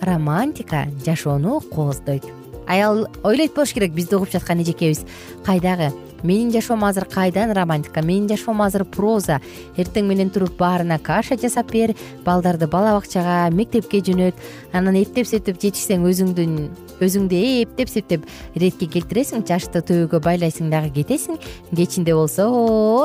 романтика 0.00 0.86
жашоону 1.04 1.60
кооздойт. 1.60 2.24
Аял 2.66 3.08
ойлойт 3.24 3.52
болуш 3.54 3.74
керек 3.74 3.92
бизди 3.92 4.14
угуп 4.14 4.32
жаткан 4.32 4.62
эжекебиз 4.62 5.04
кайдагы 5.44 5.92
менин 6.22 6.50
жашоом 6.52 6.84
азыр 6.84 7.04
кайдан 7.04 7.52
романтика? 7.52 8.02
Менин 8.02 8.28
жашоом 8.28 8.62
азыр 8.62 8.84
проза. 8.84 9.40
Эртең 9.76 10.08
менен 10.08 10.30
туруп 10.30 10.56
баарына 10.58 10.98
каша 10.98 11.36
жасап 11.36 11.70
бер 11.72 11.94
балдарды 12.24 12.66
бала 12.66 12.94
бакчага 12.96 13.50
мектепке 13.54 14.00
жөнөт. 14.00 14.34
Анан 14.72 14.96
эптеп 15.00 15.26
септеп 15.26 15.60
жетишсең 15.62 16.06
өзүңдүн 16.08 16.56
өзүңдү 17.02 17.38
эптеп 17.62 17.90
септеп 17.90 18.26
иретке 18.54 18.86
келтиресиң 18.86 19.46
чачты 19.48 19.82
төбөгө 19.82 20.22
байлайсың 20.22 20.70
дагы 20.70 20.92
кетесиң. 21.00 21.40
Кечинде 21.74 22.14
болсо 22.14 22.48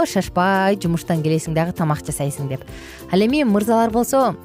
шашпай 0.06 0.78
жумуштан 0.82 1.24
келесиң 1.26 1.58
дагы 1.58 1.74
тамак 1.78 2.06
жасайсың 2.06 2.52
деп. 2.52 2.66
Ал 3.12 3.22
эми 3.26 3.44
мырзалар 3.44 3.92
болсо 3.92 4.36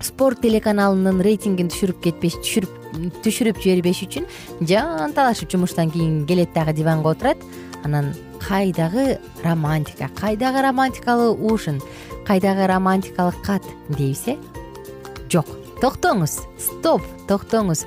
спорт 0.00 0.42
телеканалынын 0.44 1.22
рейтингин 1.24 1.70
түшүрүп 1.72 2.02
кетпеш 2.04 2.40
түшүрүп 2.42 2.83
түшүрүп 3.24 3.60
жибербеш 3.62 4.04
үчүн 4.06 4.28
жанталашып 4.60 5.50
жумуштан 5.50 5.90
кийин 5.90 6.24
келет 6.26 6.52
дагы 6.54 6.72
диванга 6.72 7.14
отурат. 7.14 7.38
Анан 7.84 8.14
кайдагы 8.40 9.18
романтика 9.42 10.08
кайдагы 10.20 10.62
романтикалуу 10.62 11.36
ушун 11.52 11.82
кайдагы 12.26 12.66
романтикалык 12.66 13.42
кат 13.42 13.62
дейбиз 13.88 14.28
э 14.28 14.36
жок 15.28 15.63
токтоңуз. 15.82 16.40
Стоп 16.60 17.02
токтоңуз. 17.28 17.84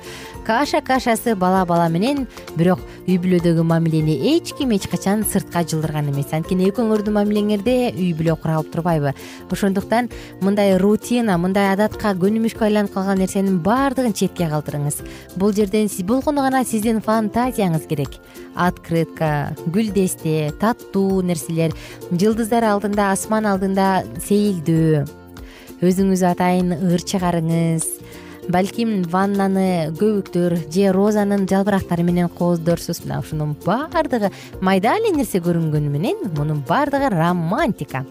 Каша 0.47 0.79
кашасы 0.79 1.35
бала 1.35 1.65
бала 1.67 1.89
менен 1.91 2.21
бирок 2.55 2.79
үй 3.03 3.17
бүлөдөгү 3.19 3.65
мамилени 3.67 4.15
эч 4.31 4.53
ким 4.55 4.71
эч 4.71 4.87
качан 4.87 5.25
сыртка 5.27 5.65
жылдырган 5.67 6.07
эмес. 6.07 6.31
Анткени 6.31 6.69
экөөңөрдүн 6.71 7.17
мамилеңерде 7.17 7.75
үй 7.91 8.13
бүлө 8.15 8.37
куралып 8.39 8.71
турбайбы. 8.71 9.11
Ошондуктан 9.51 10.07
мындай 10.39 10.77
рутина 10.79 11.35
мындай 11.37 11.73
адатка 11.73 12.15
көнүмүшкө 12.15 12.69
айланып 12.69 12.95
калган 12.95 13.19
нерсенин 13.19 13.59
баардыгын 13.59 14.15
четке 14.15 14.47
калтырыңыз. 14.47 15.03
Бул 15.35 15.51
жерден 15.51 15.91
болгону 16.07 16.47
гана 16.47 16.63
сиздин 16.63 17.03
фантазияңыз 17.03 17.87
керек. 17.91 18.15
Открытка 18.55 19.53
гүлдесте 19.67 20.53
таттуу 20.59 21.21
нерселер 21.21 21.75
жылдыздар 22.11 22.63
алдында 22.63 23.11
асман 23.11 23.45
алдында 23.45 24.03
сейилдөө 24.23 25.26
өзүңүз 25.81 26.23
атайын 26.31 26.73
ыр 26.77 27.03
чыгарыңыз. 27.03 27.85
Балким 28.47 29.01
ваннаны 29.11 29.91
көбүктөр 29.99 30.53
же 30.71 30.91
розанын 30.95 31.43
жалбырактары 31.51 32.05
менен 32.07 32.29
кооздорсуз. 32.31 33.01
Мына 33.03 33.19
ушунун 33.19 33.57
баардыгы 33.65 34.31
майда 34.61 34.95
эле 34.95 35.11
нерсе 35.11 35.41
көрүнгөнү 35.43 35.91
менен 35.91 36.29
мунун 36.37 36.63
баардыгы 36.67 37.11
романтика. 37.11 38.05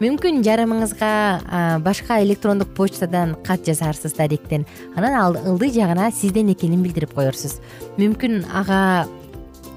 Мүмкүн 0.00 0.40
жарымыңызга 0.42 1.78
башка 1.84 2.16
электрондук 2.24 2.72
почтадан 2.74 3.36
кат 3.44 3.62
жазарсыз 3.68 4.16
даректен 4.16 4.64
анан 4.96 5.14
ал 5.14 5.36
ылдый 5.36 5.70
жагына 5.70 6.10
сизден 6.10 6.50
экенин 6.50 6.82
билдирип 6.82 7.12
коерсуз 7.14 7.60
мүмкүн 8.00 8.42
ага 8.50 9.06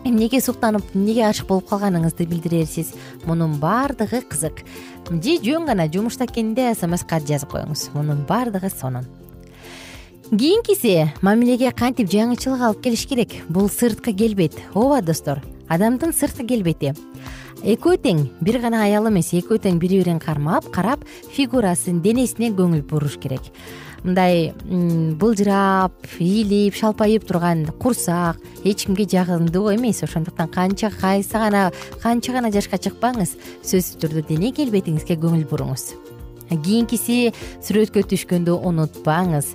эмнеге 0.08 0.40
суктанып 0.42 0.84
эмнеге 0.96 1.26
ачык 1.28 1.48
болуп 1.48 1.68
калганыңызды 1.70 2.26
билдирерсиз? 2.28 2.94
Мунун 3.26 3.58
баардыгы 3.60 4.22
кызык. 4.22 4.64
Же 5.10 5.38
жөн 5.44 5.66
гана 5.68 5.88
жумушта 5.92 6.26
экенинде 6.26 6.74
смс 6.76 7.04
кат 7.04 7.28
жазып 7.28 7.52
коюңуз. 7.52 7.90
Мунун 7.94 8.26
баардыгы 8.28 8.70
сонун. 8.70 9.06
Кийинкиси 10.30 11.14
мамилеге 11.22 11.72
кантип 11.72 12.10
жаңычылык 12.12 12.64
алып 12.64 12.84
келиш 12.84 13.06
керек? 13.08 13.36
Бул 13.50 13.70
сырткы 13.70 14.14
келбет. 14.14 14.56
Ооба 14.74 15.02
достор 15.02 15.44
адамдын 15.70 16.14
сырткы 16.14 16.48
келбети. 16.48 16.94
Экөө 17.64 17.98
тең 18.04 18.24
бир 18.42 18.60
гана 18.62 18.84
аял 18.86 19.08
эмес. 19.10 19.34
Экөө 19.34 19.60
тең 19.64 19.80
бири 19.80 20.02
бирин 20.02 20.20
кармап 20.20 20.70
карап 20.72 21.04
фигурасын 21.34 22.02
денесине 22.02 22.52
көңүл 22.56 22.84
буруш 22.88 23.18
керек 23.18 23.52
мындай 24.04 24.54
былжырап 25.20 25.94
ийилип 26.20 26.76
шалпайып 26.76 27.26
турган 27.28 27.66
курсак 27.80 28.38
эч 28.64 28.86
кимге 28.86 29.08
жагымдуу 29.10 29.74
эмес. 29.76 30.04
Ошондуктан 30.04 30.50
канча 30.50 30.92
кайсы 30.92 31.34
гана 31.34 31.72
канча 32.02 32.34
гана 32.34 32.52
жашка 32.52 32.78
чыкпаңыз 32.78 33.38
сөзсүз 33.64 33.98
түрдө 34.04 34.28
дене 34.30 34.52
келбетиңизге 34.52 35.18
көңүл 35.18 35.48
буруңуз. 35.50 35.94
Кийинкиси 36.48 37.34
сүрөткө 37.66 38.06
түшкөндө 38.08 38.54
унутпаңыз 38.64 39.52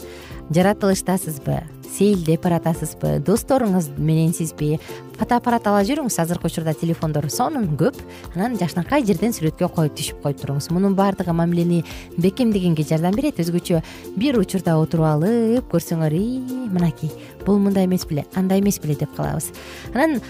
жаратылыштасызбы 0.51 1.61
сейилдеп 1.93 2.43
баратасызбы 2.47 3.19
досторуңуз 3.25 3.91
мененсизби 3.99 4.79
фотоаппарат 5.19 5.67
ала 5.69 5.83
жүрүңүз 5.87 6.17
азыркы 6.23 6.49
учурда 6.49 6.73
телефондор 6.79 7.29
сонун 7.31 7.67
көп 7.79 7.99
анан 8.35 8.57
жакшынакай 8.61 9.05
жерден 9.07 9.35
сүрөткө 9.37 9.69
коюп 9.75 9.97
түшүп 9.99 10.23
коюп 10.25 10.41
туруңуз? 10.41 10.71
Мунун 10.73 10.97
баардыгы 10.97 11.35
мамилени 11.37 11.83
бекемдегенге 12.17 12.87
жардам 12.89 13.15
берет 13.15 13.41
өзгөчө 13.43 13.83
бир 14.17 14.39
учурда 14.41 14.79
отуруп 14.81 15.11
алып 15.11 15.69
көрсөңөр 15.73 16.17
ии 16.17 16.69
мынакей 16.73 17.13
бул 17.45 17.61
мындай 17.61 17.85
эмес 17.85 18.07
беле 18.09 18.25
андай 18.35 18.63
эмес 18.63 18.81
беле 18.81 18.97
деп 18.97 19.13
калабыз. 19.17 19.51
Анан 19.93 20.21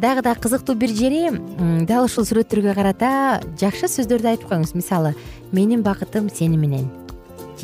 дагы 0.00 0.22
да 0.22 0.34
кызыктуу 0.34 0.74
бир 0.74 0.90
жери 0.90 1.28
дал 1.86 2.10
ушул 2.10 2.26
сүрөттөргө 2.26 2.74
карата 2.74 3.40
жакшы 3.60 3.86
сөздөрдү 3.86 4.34
айтып 4.34 4.50
коюңуз. 4.50 4.74
Мисалы 4.74 5.14
менин 5.52 5.86
бакытым 5.86 6.28
сени 6.34 6.58
менен 6.58 6.90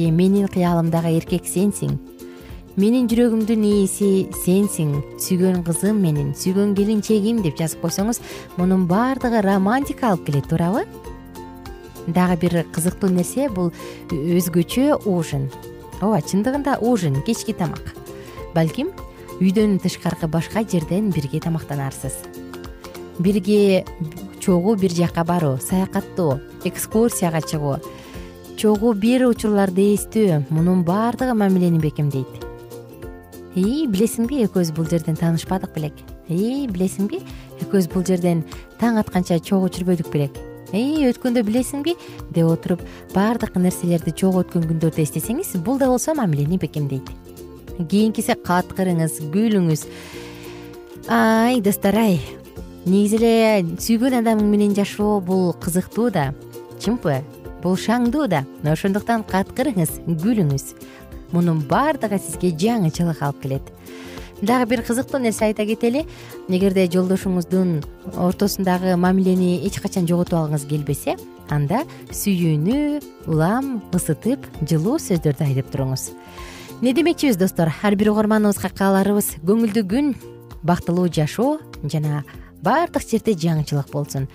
менин 0.07 0.47
кыялымдагы 0.47 1.11
эркек 1.19 1.49
сенсиң. 1.51 1.97
Менин 2.79 3.09
жүрөгүмдүн 3.11 3.65
ээси 3.67 4.29
сенсиң. 4.45 4.93
Сүйгөн 5.19 5.65
кызым 5.67 5.99
менин 5.99 6.31
сүйгөн 6.39 6.77
келинчегим 6.79 7.43
деп 7.43 7.59
жазып 7.59 7.83
койсоңуз 7.83 8.21
мунун 8.55 8.87
баардыгы 8.87 9.43
романтика 9.43 10.13
алып 10.13 10.29
келет 10.29 10.47
туурабы? 10.47 10.85
Дагы 12.07 12.39
бир 12.45 12.63
кызыктуу 12.71 13.11
нерсе 13.11 13.49
бул 13.51 13.73
өзгөчө 14.15 15.03
ужин. 15.11 15.51
Ооба 16.01 16.23
чындыгында 16.23 16.79
ужин 16.79 17.19
кечки 17.27 17.53
тамак. 17.53 17.97
Балким 18.55 18.95
үйдөн 19.43 19.81
тышкаркы 19.83 20.31
башка 20.31 20.63
жерден 20.63 21.11
бирге 21.11 21.41
тамактанарсыз. 21.41 22.15
Бирге 23.19 23.85
чогуу 24.41 24.77
бир 24.77 24.95
жакка 24.95 25.25
баруу 25.25 25.59
саякаттоо 25.59 26.39
экскурсияга 26.65 27.43
чыгуу 27.43 27.81
чогуу 28.59 28.90
бир 28.99 29.23
учурларды 29.29 29.85
эстөө 29.94 30.40
мунун 30.51 30.81
баардыгы 30.83 31.35
мамилени 31.38 31.79
бекемдейт 31.79 32.42
ии 33.55 33.85
билесиңби 33.87 34.40
экөөбүз 34.49 34.73
бул 34.75 34.88
жерден 34.90 35.14
таанышпадык 35.18 35.71
белек. 35.77 35.94
Ии 36.27 36.66
билесиңби 36.66 37.21
экөөбүз 37.62 37.87
бул 37.92 38.03
жерден 38.07 38.42
таң 38.81 38.99
атканча 38.99 39.38
чогуу 39.38 39.71
жүрбөдүк 39.71 40.11
белек. 40.11 40.35
Ии 40.75 41.07
өткөндө 41.07 41.44
билесиңби 41.47 41.94
деп 42.35 42.51
отуруп 42.51 42.83
баардык 43.14 43.55
нерселерди 43.62 44.11
чогуу 44.11 44.42
өткөн 44.42 44.66
күндөрдү 44.73 45.07
эстесеңиз 45.07 45.55
бул 45.62 45.79
да 45.79 45.87
болсо 45.87 46.16
мамилени 46.18 46.59
бекемдейт 46.59 47.14
кийинкиси 47.79 48.35
каткырыңыз 48.42 49.21
күлүңүз 49.31 49.87
ай 51.14 51.62
достор 51.62 51.94
ай. 51.94 52.18
Негизи 52.90 53.23
эле 53.23 53.79
сүйгөн 53.79 54.18
адамың 54.18 54.51
менен 54.51 54.75
жашоо 54.75 55.21
бул 55.23 55.53
кызыктуу 55.62 56.11
да 56.11 56.33
чынпы 56.83 57.23
бул 57.62 57.77
шаңдуу 57.77 58.29
да 58.31 58.44
ошондуктан 58.64 59.25
каткырыңыз 59.29 60.01
күлүңүз. 60.07 60.75
Мунун 61.33 61.61
баардыгы 61.68 62.18
сизге 62.18 62.55
жаңычылык 62.57 63.23
алып 63.23 63.42
келет. 63.42 63.73
Дагы 64.40 64.68
бир 64.71 64.83
кызыктуу 64.87 65.18
нерсе 65.21 65.49
айта 65.49 65.66
кетели. 65.66 66.05
Эгерде 66.49 66.87
жолдошуңуздун 66.87 67.83
ортосундагы 68.16 68.94
мамилени 68.97 69.59
эч 69.66 69.81
качан 69.83 70.07
жоготуп 70.07 70.38
алгыңыз 70.38 70.68
келбесе 70.71 71.16
анда 71.51 71.83
сүйүүнү 72.14 73.03
улам 73.27 73.81
ысытып 73.92 74.47
жылуу 74.62 75.01
сөздөрдү 75.03 75.49
айтып 75.49 75.73
туруңуз. 75.75 76.12
Эмне 76.79 76.94
демекчибиз 76.94 77.37
достор? 77.37 77.73
Ар 77.83 77.97
бир 77.99 78.12
угарманыбызга 78.12 78.71
кааларыбыз. 78.71 79.40
Көңүлдүү 79.42 79.85
күн 79.90 80.14
бактылуу 80.62 81.09
жашоо 81.11 81.59
жана 81.83 82.23
баардык 82.62 83.03
жерде 83.03 83.35
жаңычылык 83.35 83.90
болсун. 83.90 84.29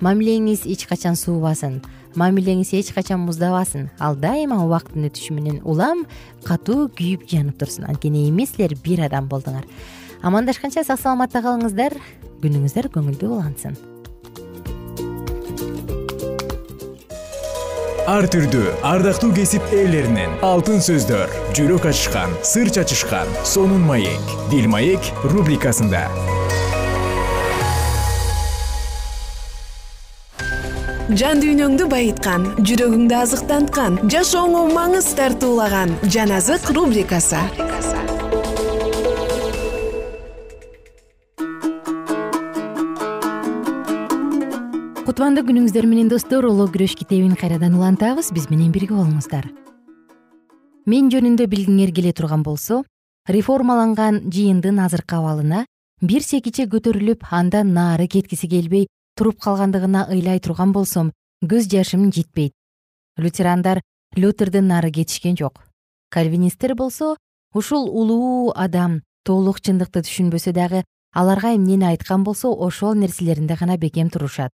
Мамилеңиз 0.00 0.64
эч 0.64 0.86
качан 0.88 1.16
суубасын 1.20 1.82
мамилеңиз 2.14 2.72
эч 2.78 2.92
качан 2.94 3.20
муздабасын. 3.26 3.90
Ал 3.98 4.16
дайыма 4.16 4.62
убакыттын 4.64 5.08
өтүшү 5.10 5.36
менен 5.36 5.60
улам 5.64 6.06
катуу 6.46 6.88
күйүп 6.88 7.28
жанып 7.30 7.58
турсун. 7.60 7.86
Анткени 7.90 8.28
эми 8.28 8.46
силер 8.46 8.74
бир 8.84 9.06
адам 9.06 9.28
болдуңар. 9.28 9.66
Амандашканча 10.22 10.84
сак 10.84 11.00
саламатта 11.00 11.44
калыңыздар. 11.44 11.96
Күнүңүздөр 12.42 12.90
көңүлдүү 12.94 13.30
улансын. 13.30 13.78
Ар 18.10 18.26
түрдүү 18.26 18.72
ардактуу 18.82 19.30
кесип 19.36 19.62
ээлеринен 19.70 20.40
алтын 20.42 20.80
сөздөр 20.82 21.30
жүрөк 21.54 21.86
ачышкан 21.92 22.34
сыр 22.42 22.72
чачышкан 22.74 23.30
сонун 23.46 23.86
маек. 23.86 24.34
Дил 24.50 24.66
маек 24.72 25.12
рубрикасында 25.22 26.08
жан 31.18 31.40
дүйнөңдү 31.42 31.86
байыткан 31.90 32.44
жүрөгүңдү 32.62 33.14
азыктанткан 33.18 33.96
жашооңо 34.12 34.60
маңыз 34.70 35.08
тартуулаган 35.18 35.90
жан 36.06 36.30
азык 36.36 36.68
рубрикасы. 36.76 37.40
Кутмандуу 45.08 45.42
күнүңүздөр 45.48 45.88
менен 45.90 46.12
достор 46.12 46.46
улуу 46.46 46.68
күрөш 46.70 46.94
китебин 47.00 47.34
кайрадан 47.34 47.74
улантабыз 47.74 48.30
биз 48.36 48.46
менен 48.52 48.70
бирге 48.70 48.94
болуңуздар. 48.94 49.50
Мен 50.86 51.10
жөнүндө 51.10 51.50
билгиңер 51.50 51.90
келе 51.96 52.14
турган 52.14 52.46
болсо 52.46 52.84
реформаланган 53.26 54.22
жыйындын 54.30 54.78
азыркы 54.86 55.18
абалына 55.18 55.66
бир 56.00 56.22
секиче 56.22 56.70
көтөрүлүп 56.70 57.26
андан 57.34 57.74
нары 57.74 58.06
кеткиси 58.06 58.46
келбей 58.48 58.86
туруп 59.20 59.36
калгандыгына 59.44 60.06
ыйлай 60.08 60.40
турган 60.40 60.72
болсом 60.72 61.10
көз 61.44 61.66
жашым 61.68 62.06
жетпейт. 62.10 62.54
Лютерандар 63.18 63.82
лютерден 64.16 64.66
нары 64.66 64.90
кетишкен 64.90 65.36
жок. 65.36 65.60
Кальвинисттер 66.08 66.74
болсо 66.74 67.18
ушул 67.52 67.84
улуу 67.92 68.54
адам 68.56 69.02
толук 69.28 69.60
чындыкты 69.60 70.00
түшүнбөсө 70.08 70.54
дагы 70.56 70.84
аларга 71.12 71.52
эмнени 71.52 71.84
айткан 71.90 72.24
болсо 72.24 72.48
ошол 72.48 72.94
нерселеринде 72.94 73.58
гана 73.60 73.76
бекем 73.76 74.08
турушат. 74.08 74.52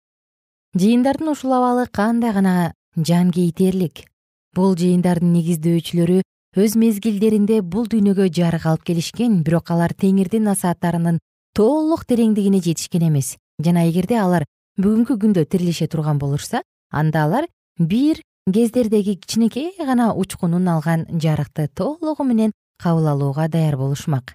Жыйындардын 0.77 1.33
ушул 1.33 1.57
абалы 1.57 1.87
кандай 1.87 2.35
гана 2.37 2.75
жан 2.97 3.33
кейтерлик 3.33 4.05
бул 4.53 4.77
жыйындардын 4.77 5.33
негиздөөчүлөрү 5.41 6.21
өз 6.61 6.77
мезгилдеринде 6.77 7.63
бул 7.63 7.89
дүйнөгө 7.89 8.29
жарык 8.29 8.67
алып 8.67 8.85
келишкен 8.85 9.41
бирок 9.47 9.71
алар 9.71 9.95
теңирдин 9.95 10.45
насааттарынын 10.51 11.21
толук 11.57 12.05
тереңдигине 12.05 12.61
жетишкен 12.61 13.09
эмес 13.09 13.39
жана 13.65 13.87
эгерде 13.89 14.19
алар 14.19 14.47
бүгүнкү 14.81 15.17
күндө 15.23 15.45
тирилише 15.45 15.87
турган 15.89 16.19
болушса 16.19 16.63
анда 16.91 17.25
алар 17.25 17.47
бир 17.79 18.23
кездердеги 18.53 19.17
кичинекей 19.21 19.73
гана 19.79 20.13
учкунун 20.15 20.69
алган 20.69 21.07
жарыкты 21.11 21.69
толугу 21.69 22.25
менен 22.25 22.53
кабыл 22.83 23.09
алууга 23.09 23.49
даяр 23.49 23.77
болушмак. 23.77 24.35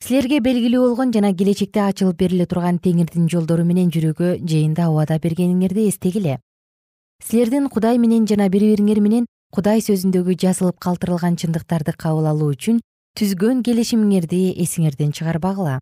Силерге 0.00 0.40
белгилүү 0.40 0.80
болгон 0.88 1.12
жана 1.12 1.34
келечекте 1.36 1.82
ачылып 1.84 2.16
бериле 2.22 2.46
турган 2.46 2.78
теңирдин 2.80 3.28
жолдору 3.28 3.64
менен 3.68 3.90
жүрүүгө 3.92 4.38
жыйында 4.48 4.88
убада 4.88 5.18
бергениңерди 5.20 5.88
эстегиле. 5.90 6.38
Силердин 7.24 7.68
кудай 7.68 7.98
менен 7.98 8.26
жана 8.26 8.48
бири 8.48 8.70
бириңер 8.72 9.00
менен 9.04 9.26
кудай 9.52 9.82
сөзүндөгү 9.84 10.38
жазылып 10.40 10.78
калтырылган 10.80 11.36
чындыктарды 11.36 11.92
кабыл 11.92 12.30
алуу 12.30 12.54
үчүн 12.54 12.80
түзгөн 13.20 13.60
келишимиңерди 13.66 14.40
эсиңерден 14.64 15.12
чыгарбагыла. 15.12 15.80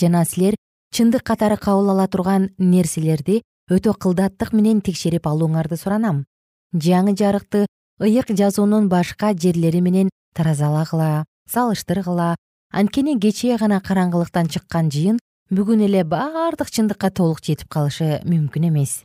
Жана 0.00 0.24
силер 0.24 0.56
чындык 0.92 1.22
катары 1.22 1.56
кабыл 1.56 1.90
ала 1.90 2.06
турган 2.08 2.50
нерселерди 2.58 3.42
өтө 3.70 3.94
кылдаттык 3.98 4.52
менен 4.52 4.80
текшерип 4.80 5.26
алууңарды 5.26 5.76
суранам. 5.76 6.24
Жаңы 6.72 7.16
жарыкты 7.16 7.66
ыйык 8.00 8.30
жазуунун 8.30 8.88
башка 8.88 9.32
жерлери 9.34 9.80
менен 9.80 10.10
таразалагыла 10.34 11.24
салыштыргыла. 11.50 12.34
Анткени 12.72 13.18
кечээ 13.18 13.58
гана 13.58 13.80
караңгылыктан 13.80 14.48
чыккан 14.52 14.90
жыйын 14.90 15.18
бүгүн 15.50 15.84
эле 15.86 16.04
баардык 16.04 16.70
чындыкка 16.70 17.10
толук 17.10 17.42
жетип 17.42 17.68
калышы 17.70 18.20
мүмкүн 18.26 18.68
эмес. 18.68 19.04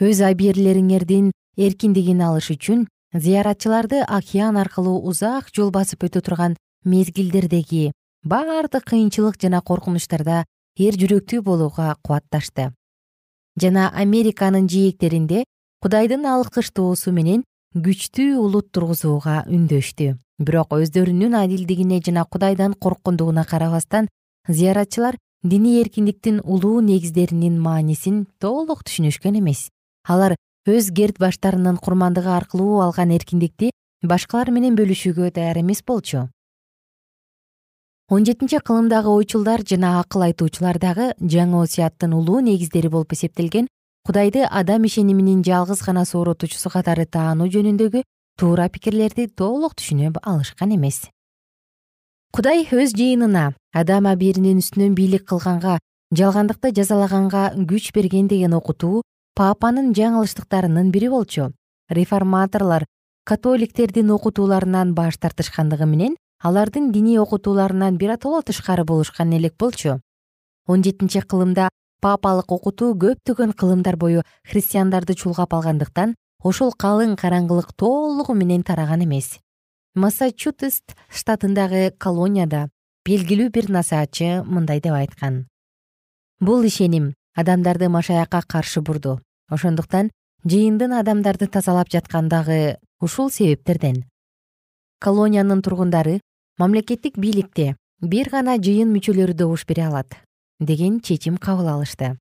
Өз 0.00 0.22
абийирлериңердин 0.24 1.32
эркиндигин 1.56 2.22
алыш 2.24 2.50
үчүн 2.54 2.86
зыяратчыларды 3.12 4.02
океан 4.04 4.56
аркылуу 4.56 5.00
узак 5.08 5.52
жол 5.54 5.70
басып 5.70 6.04
өтө 6.08 6.22
турган 6.24 6.56
мезгилдердеги 6.84 7.92
баардык 8.24 8.84
кыйынчылык 8.88 9.40
жана 9.40 9.60
коркунучтарда 9.60 10.44
эр 10.78 10.94
жүрөктүү 10.94 11.42
болууга 11.42 11.96
кубатташты. 12.06 12.70
Жана 13.58 13.88
американын 13.90 14.68
жээктеринде 14.70 15.42
кудайдын 15.82 16.26
алкыштоосу 16.30 17.10
менен 17.12 17.42
күчтүү 17.74 18.38
улут 18.38 18.70
тургузууга 18.70 19.42
үндөштү. 19.50 20.14
Бирок 20.38 20.76
өздөрүнүн 20.78 21.34
адилдигине 21.34 21.98
жана 22.06 22.24
кудайдан 22.24 22.76
корккондугуна 22.78 23.44
карабастан 23.44 24.06
зыяратчылар 24.46 25.18
диний 25.42 25.82
эркиндиктин 25.82 26.40
улуу 26.44 26.80
негиздеринин 26.80 27.58
маанисин 27.58 28.26
толук 28.38 28.86
түшүнүшкөн 28.86 29.42
эмес. 29.42 29.68
Алар 30.06 30.36
өз 30.66 30.92
керт 30.94 31.18
баштарынын 31.18 31.82
курмандыгы 31.82 32.30
аркылуу 32.30 32.80
алган 32.86 33.10
эркиндикти 33.18 33.72
башкалар 34.02 34.54
менен 34.54 34.78
бөлүшүүгө 34.78 35.32
даяр 35.34 35.58
эмес 35.58 35.82
болчу 35.82 36.28
он 38.08 38.24
жетинчи 38.24 38.58
кылымдагы 38.58 39.08
ойчулдар 39.08 39.60
жана 39.68 40.00
акыл 40.00 40.22
айтуучулар 40.24 40.78
дагы 40.80 41.12
жаңы 41.20 41.60
осуяттын 41.62 42.14
улуу 42.16 42.40
негиздери 42.40 42.88
болуп 42.88 43.12
эсептелген 43.12 43.68
кудайды 44.06 44.46
адам 44.48 44.86
ишениминин 44.88 45.42
жалгыз 45.44 45.82
гана 45.84 46.06
сооротуучусу 46.08 46.70
катары 46.72 47.04
таануу 47.04 47.48
жөнүндөгү 47.52 48.02
туура 48.40 48.68
пикирлерди 48.72 49.26
толук 49.28 49.74
түшүнө 49.76 50.14
алышкан 50.22 50.72
эмес. 50.72 51.10
Кудай 52.32 52.64
өз 52.64 52.94
жыйынына 52.96 53.52
адам 53.74 54.06
абийиринин 54.08 54.62
үстүнөн 54.62 54.94
бийлик 54.96 55.26
кылганга 55.28 55.78
жалгандыкты 56.16 56.72
жазалаганга 56.72 57.52
күч 57.68 57.92
берген 57.92 58.28
деген 58.28 58.54
окутуу 58.56 59.02
папанын 59.36 59.92
жаңылыштыктарынын 59.92 60.88
бири 60.90 61.10
болчу. 61.12 61.52
Реформаторлор 61.90 62.86
католиктердин 63.24 64.10
окутууларынан 64.16 64.94
баш 64.94 65.18
тартышкандыгы 65.18 65.84
менен 65.84 66.16
алардын 66.42 66.92
диний 66.92 67.18
окутууларынан 67.18 67.96
биротоло 67.98 68.42
тышкары 68.42 68.84
болушкан 68.84 69.32
элек 69.32 69.56
болчу. 69.58 70.00
Он 70.66 70.82
жетинчи 70.84 71.20
кылымда 71.20 71.68
папалык 72.00 72.52
окутуу 72.52 72.94
көптөгөн 72.94 73.52
кылымдар 73.52 73.96
бою 73.96 74.22
христиандарды 74.44 75.14
чулгап 75.14 75.54
алгандыктан 75.54 76.14
ошол 76.42 76.72
калың 76.72 77.16
караңгылык 77.16 77.74
толугу 77.76 78.34
менен 78.34 78.62
тараган 78.62 79.02
эмес. 79.04 79.38
Массачусетс 79.94 80.94
штатындагы 81.10 81.90
колонияда 81.98 82.68
белгилүү 83.08 83.50
бир 83.50 83.70
насаатчы 83.70 84.44
мындай 84.44 84.80
деп 84.80 84.94
айткан. 84.94 85.46
Бул 86.40 86.62
ишеним 86.62 87.14
адамдарды 87.34 87.88
машаякка 87.88 88.42
каршы 88.46 88.80
бурду. 88.80 89.18
Ошондуктан 89.48 90.12
жыйындын 90.44 90.92
адамдарды 91.00 91.48
тазалап 91.48 91.90
жаткан 91.90 92.28
дагы 92.28 92.78
ушул 93.00 93.30
себептерден. 93.30 94.04
Колониянын 95.00 95.62
тургундары 95.62 96.20
мамлекеттик 96.58 97.14
бийликте 97.22 97.76
бир 98.02 98.28
гана 98.32 98.56
жыйын 98.58 98.88
мүчөлөрү 98.90 99.34
добуш 99.38 99.62
бере 99.66 99.84
алат 99.86 100.16
деген 100.58 100.96
чечим 101.00 101.36
кабыл 101.38 101.68
алышты. 101.70 102.16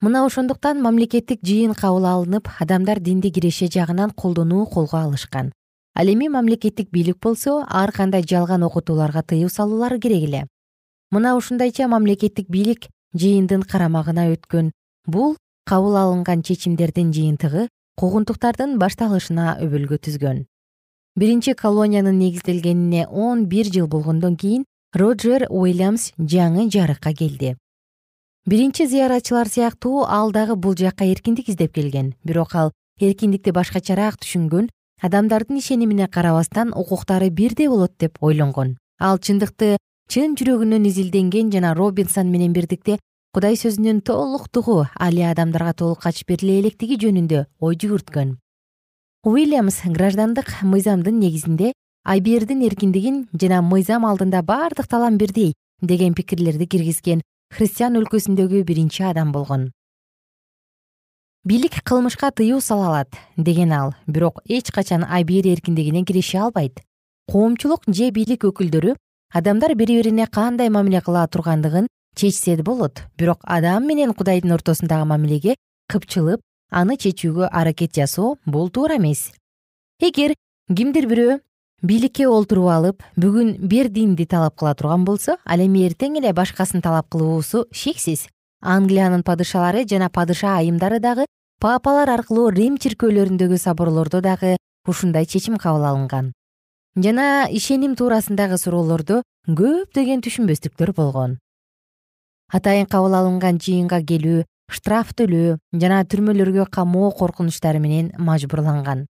Мына 0.00 0.22
ошондуктан 0.24 0.80
мамлекеттик 0.80 1.42
жыйын 1.44 1.74
кабыл 1.76 2.06
алынып 2.08 2.48
адамдар 2.58 3.00
динди 3.00 3.28
киреше 3.28 3.66
жагынан 3.68 4.14
колдонуу 4.16 4.64
колго 4.64 4.96
алышкан. 4.96 5.52
Ал 5.94 6.08
эми 6.08 6.28
мамлекеттик 6.28 6.88
бийлик 6.90 7.18
болсо 7.20 7.66
ар 7.68 7.92
кандай 7.92 8.24
жалган 8.24 8.62
окутууларга 8.62 9.22
тыюу 9.22 9.50
салуулары 9.50 10.00
керек 10.00 10.24
эле. 10.28 10.46
Мына 11.10 11.36
ушундайча 11.36 11.88
мамлекеттик 11.88 12.48
бийлик 12.48 12.88
жыйындын 13.12 13.62
карамагына 13.62 14.32
өткөн. 14.32 14.72
Бул 15.04 15.36
кабыл 15.66 15.96
алынган 15.96 16.40
чечимдердин 16.42 17.12
жыйынтыгы 17.12 17.68
куугунтуктардын 18.00 18.78
башталышына 18.78 19.58
өбөлгө 19.60 20.00
түзгөн 20.00 20.46
биринчи 21.16 21.54
колониянын 21.54 22.18
негизделгенине 22.18 23.06
он 23.06 23.46
бир 23.46 23.66
жыл 23.66 23.86
болгондон 23.86 24.36
кийин 24.36 24.64
роджер 24.94 25.46
уильямс 25.50 26.12
жаңы 26.18 26.70
жарыкка 26.70 27.12
келди. 27.14 27.56
Биринчи 28.46 28.86
зыяратчылар 28.86 29.48
сыяктуу 29.48 30.04
ал 30.08 30.32
дагы 30.32 30.56
бул 30.56 30.74
жакка 30.74 31.04
эркиндик 31.04 31.48
издеп 31.48 31.74
келген. 31.74 32.14
Бирок 32.24 32.54
ал 32.54 32.72
эркиндикти 33.00 33.52
башкачараак 33.52 34.18
түшүнгөн 34.18 34.68
адамдардын 35.02 35.58
ишенимине 35.58 36.08
карабастан 36.08 36.72
укуктары 36.74 37.30
бирдей 37.30 37.68
болот 37.68 37.92
деп 37.98 38.18
ойлонгон. 38.20 38.78
Ал 38.98 39.18
чындыкты 39.18 39.76
чын 40.08 40.34
жүрөгүнөн 40.36 40.88
изилденген 40.88 41.52
жана 41.52 41.74
робинсон 41.74 42.30
менен 42.30 42.52
бирдикте 42.52 42.98
кудай 43.32 43.56
сөзүнүн 43.56 44.02
толуктугу 44.02 44.86
али 44.96 45.22
адамдарга 45.24 45.72
толук 45.72 46.06
ачып 46.06 46.34
бериле 46.34 46.60
электиги 46.60 46.98
жөнүндө 47.00 47.46
ой 47.60 47.76
жүгүрткөн 47.76 48.36
уильямс 49.24 49.82
граждандык 49.84 50.48
мыйзамдын 50.62 51.20
негизинде 51.20 51.72
айбердин 52.04 52.64
эркиндигин 52.66 53.28
жана 53.40 53.60
мыйзам 53.62 54.04
алдында 54.04 54.42
баардык 54.42 54.88
талам 54.90 55.16
бирдей 55.16 55.54
деген 55.80 56.14
пикирлерди 56.14 56.66
киргизген 56.66 57.22
христиан 57.54 57.94
өлкөсүндөгү 58.00 58.64
биринчи 58.66 59.04
адам 59.06 59.30
болгон. 59.30 59.70
Бийлик 61.46 61.78
кылмышка 61.84 62.32
тыюу 62.32 62.60
сала 62.60 62.88
алат 62.88 63.14
деген 63.36 63.72
ал 63.72 63.94
бирок 64.08 64.42
эч 64.48 64.72
качан 64.72 65.04
айбер 65.04 65.46
эркиндигине 65.46 66.02
кирише 66.04 66.38
албайт. 66.38 66.82
Коомчулук 67.30 67.86
же 67.86 68.10
бийлик 68.10 68.42
өкүлдөрү 68.42 68.96
адамдар 69.32 69.76
бири 69.76 70.02
бирине 70.02 70.26
кандай 70.26 70.68
мамиле 70.68 71.00
кыла 71.00 71.28
тургандыгын 71.28 71.86
чечсе 72.16 72.56
болот. 72.62 73.04
Бирок 73.16 73.38
адам 73.44 73.86
менен 73.86 74.14
кудайдын 74.14 74.58
ортосундагы 74.58 75.04
мамилеге 75.04 75.54
кыпчылып 75.86 76.40
аны 76.72 76.96
чечүүгө 76.96 77.50
аракет 77.52 77.94
жасоо 77.94 78.38
бул 78.46 78.70
туура 78.70 78.96
эмес. 78.96 79.30
Эгер 80.00 80.34
кимдир 80.72 81.06
бирөө 81.06 81.38
бийликке 81.84 82.26
олтуруп 82.26 82.70
алып 82.72 83.04
бүгүн 83.20 83.54
бир 83.68 83.90
динди 83.92 84.26
талап 84.26 84.56
кыла 84.56 84.74
турган 84.74 85.04
болсо 85.04 85.36
ал 85.44 85.60
эми 85.60 85.84
эртең 85.86 86.16
эле 86.18 86.32
башкасын 86.32 86.80
талап 86.82 87.10
кылуусу 87.12 87.66
шексиз. 87.70 88.28
Англиянын 88.62 89.22
падышалары 89.22 89.84
жана 89.86 90.08
падыша 90.08 90.56
айымдары 90.56 91.00
дагы 91.00 91.26
папалар 91.60 92.10
аркылуу 92.10 92.50
рим 92.50 92.78
чиркөөлөрүндөгү 92.78 93.58
соборлордо 93.58 94.20
дагы 94.22 94.56
ушундай 94.88 95.26
чечим 95.26 95.58
кабыл 95.58 95.84
алынган. 95.84 96.32
Жана 96.96 97.48
ишеним 97.50 97.96
туурасындагы 97.96 98.58
суроолордо 98.58 99.22
көптөгөн 99.48 100.22
түшүнбөстүктөр 100.22 100.92
болгон. 100.94 101.38
Атайын 102.52 102.86
кабыл 102.86 103.14
алынган 103.16 103.58
жыйынга 103.58 104.02
келүү 104.04 104.42
штраф 104.74 105.12
төлөө 105.14 105.58
жана 105.72 106.02
түрмөлөргө 106.04 106.66
камоо 106.70 107.10
коркунучтары 107.10 107.78
менен 107.78 108.12
мажбурланган. 108.18 109.06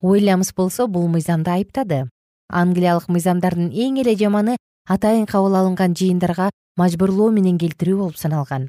Уильямс 0.00 0.52
болсо 0.54 0.86
бул 0.88 1.08
мыйзамды 1.08 1.50
айыптады. 1.50 2.08
Англиялык 2.50 3.08
мыйзамдардын 3.08 3.70
эң 3.70 4.00
эле 4.02 4.16
жаманы 4.16 4.56
атайын 4.88 5.26
кабыл 5.26 5.54
алынган 5.56 5.94
жыйындарга 5.94 6.50
мажбурлоо 6.76 7.30
менен 7.30 7.58
келтирүү 7.58 7.98
болуп 7.98 8.16
саналган. 8.16 8.68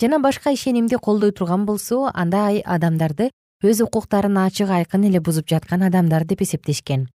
Жана 0.00 0.20
башка 0.20 0.52
ишенимди 0.54 0.96
колдой 0.96 1.32
турган 1.32 1.66
болсо 1.66 2.10
андай 2.14 2.60
адамдарды 2.60 3.30
өз 3.62 3.82
укуктарын 3.84 4.38
ачык 4.46 4.70
айкын 4.70 5.04
эле 5.08 5.20
бузуп 5.20 5.48
жаткан 5.48 5.82
адамдар 5.82 6.24
деп 6.24 6.42
эсептешкен. 6.42 7.08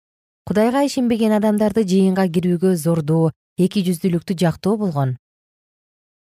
Кудайга 0.46 0.82
ишенбеген 0.87 1.37
адамдарды 1.37 1.85
жыйынга 1.87 2.26
кирүүгө 2.26 2.74
зордоо 2.76 3.30
эки 3.58 3.85
жүздүүлүктү 3.87 4.35
жактоо 4.40 4.76
болгон. 4.76 5.18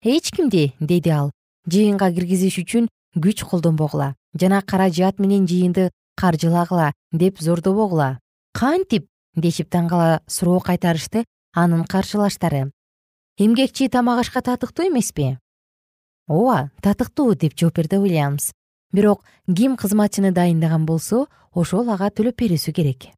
Эч 0.02 0.32
кимди 0.32 0.73
деди 0.80 1.10
ал 1.10 1.30
жыйынга 1.67 2.12
киргизиш 2.13 2.60
үчүн 2.63 2.88
күч 3.15 3.43
колдонбогула 3.43 4.15
жана 4.39 4.62
каражат 4.62 5.19
менен 5.19 5.48
жыйынды 5.50 5.89
каржылагыла 6.15 6.93
деп 7.12 7.39
зордобогула. 7.39 8.19
Кантип? 8.54 9.08
дешип 9.36 9.69
таң 9.72 9.88
кала 9.89 10.22
суроо 10.28 10.60
кайтарышты 10.60 11.24
анын 11.56 11.86
каршылаштары. 11.86 12.72
Эмгекчи 13.38 13.88
тамак 13.88 14.19
ашка 14.26 14.41
татыктуу 14.41 14.88
эмеспи 14.89 15.38
ооба 16.30 16.72
татыктуу 16.82 17.36
деп 17.36 17.58
жооп 17.58 17.76
берди 17.76 17.98
уильямс. 17.98 18.52
Бирок 18.93 19.24
ким 19.45 19.76
кызматчыны 19.78 20.32
дайындаган 20.32 20.86
болсо 20.86 21.28
ошол 21.54 21.89
ага 21.89 22.10
төлөп 22.10 22.38
берүүсү 22.41 22.74
керек. 22.74 23.10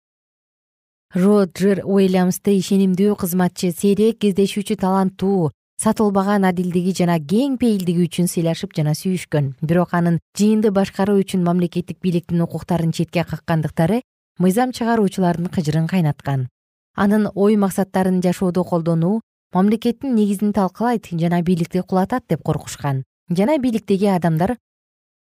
Роджер 1.14 1.84
уильямсты 1.84 2.56
ишенимдүү 2.60 3.16
кызматчы 3.20 3.72
сейрек 3.76 4.20
кездешүүчү 4.24 4.80
таланттуу 4.80 5.52
сатылбаган 5.82 6.44
адилдиги 6.46 6.92
жана 6.94 7.16
кең 7.18 7.56
пейилдиги 7.58 8.04
үчүн 8.06 8.28
сыйлашып 8.30 8.76
жана 8.78 8.92
сүйүшкөн. 8.94 9.48
Бирок 9.66 9.96
анын 9.98 10.20
жыйынды 10.38 10.70
башкаруу 10.70 11.18
үчүн 11.24 11.42
мамлекеттик 11.42 11.98
бийликтин 12.06 12.44
укуктарын 12.46 12.92
четке 12.94 13.24
каккандыктары 13.26 14.04
мыйзам 14.38 14.76
чыгаруучулардын 14.78 15.50
кыжырын 15.50 15.88
кайнаткан. 15.90 16.50
Анын 16.94 17.32
ой 17.34 17.58
максаттарын 17.58 18.22
жашоодо 18.22 18.64
колдонуу 18.64 19.22
мамлекеттин 19.58 20.14
негизин 20.14 20.54
талкалайт 20.54 21.10
жана 21.12 21.42
бийликти 21.42 21.82
кулатат 21.82 22.28
деп 22.30 22.44
коркушкан. 22.44 23.04
Жана 23.30 23.58
бийликтеги 23.58 24.06
адамдар 24.06 24.58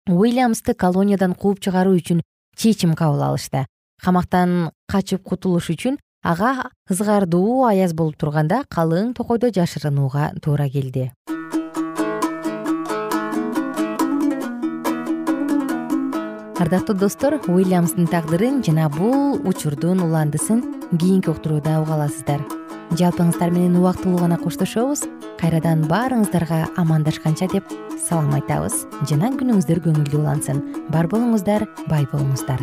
уильямсты 0.09 0.75
колониядан 0.75 1.35
кууп 1.35 1.61
чыгаруу 1.61 1.95
үчүн 1.95 2.23
чечим 2.57 2.97
кабыл 2.97 3.23
алышты. 3.23 3.67
Камактан 4.03 4.73
качып 4.91 5.23
кутулуш 5.23 5.71
үчүн 5.71 5.99
ага 6.23 6.71
ызгаардуу 6.91 7.67
аяз 7.67 7.93
болуп 7.99 8.17
турганда 8.17 8.63
калың 8.71 9.13
токойдо 9.19 9.51
жашырынууга 9.51 10.33
туура 10.43 10.69
келди. 10.71 11.11
Ардактуу 16.63 16.95
достор 16.95 17.41
уильямстын 17.51 18.07
тагдырын 18.07 18.63
жана 18.63 18.87
бул 18.89 19.41
учурдун 19.49 19.99
уландысын 20.05 20.63
кийинки 20.95 21.33
уктурууда 21.33 21.81
уга 21.83 21.97
аласыздар. 21.97 22.45
Жалпыңыздар 22.93 23.51
менен 23.51 23.81
убактылуу 23.81 24.21
гана 24.21 24.39
коштошобуз. 24.39 25.03
Кайрадан 25.41 25.83
баарыңыздарга 25.91 26.69
амандашканча 26.79 27.49
деп 27.51 27.67
салам 27.99 28.31
айтабыз. 28.39 28.85
Жана 29.11 29.33
күнүңүздөр 29.35 29.83
көңүлдүү 29.89 30.23
улансын. 30.23 30.63
Бар 30.95 31.11
болуңуздар 31.11 31.67
бай 31.89 32.07
болуңуздар 32.13 32.63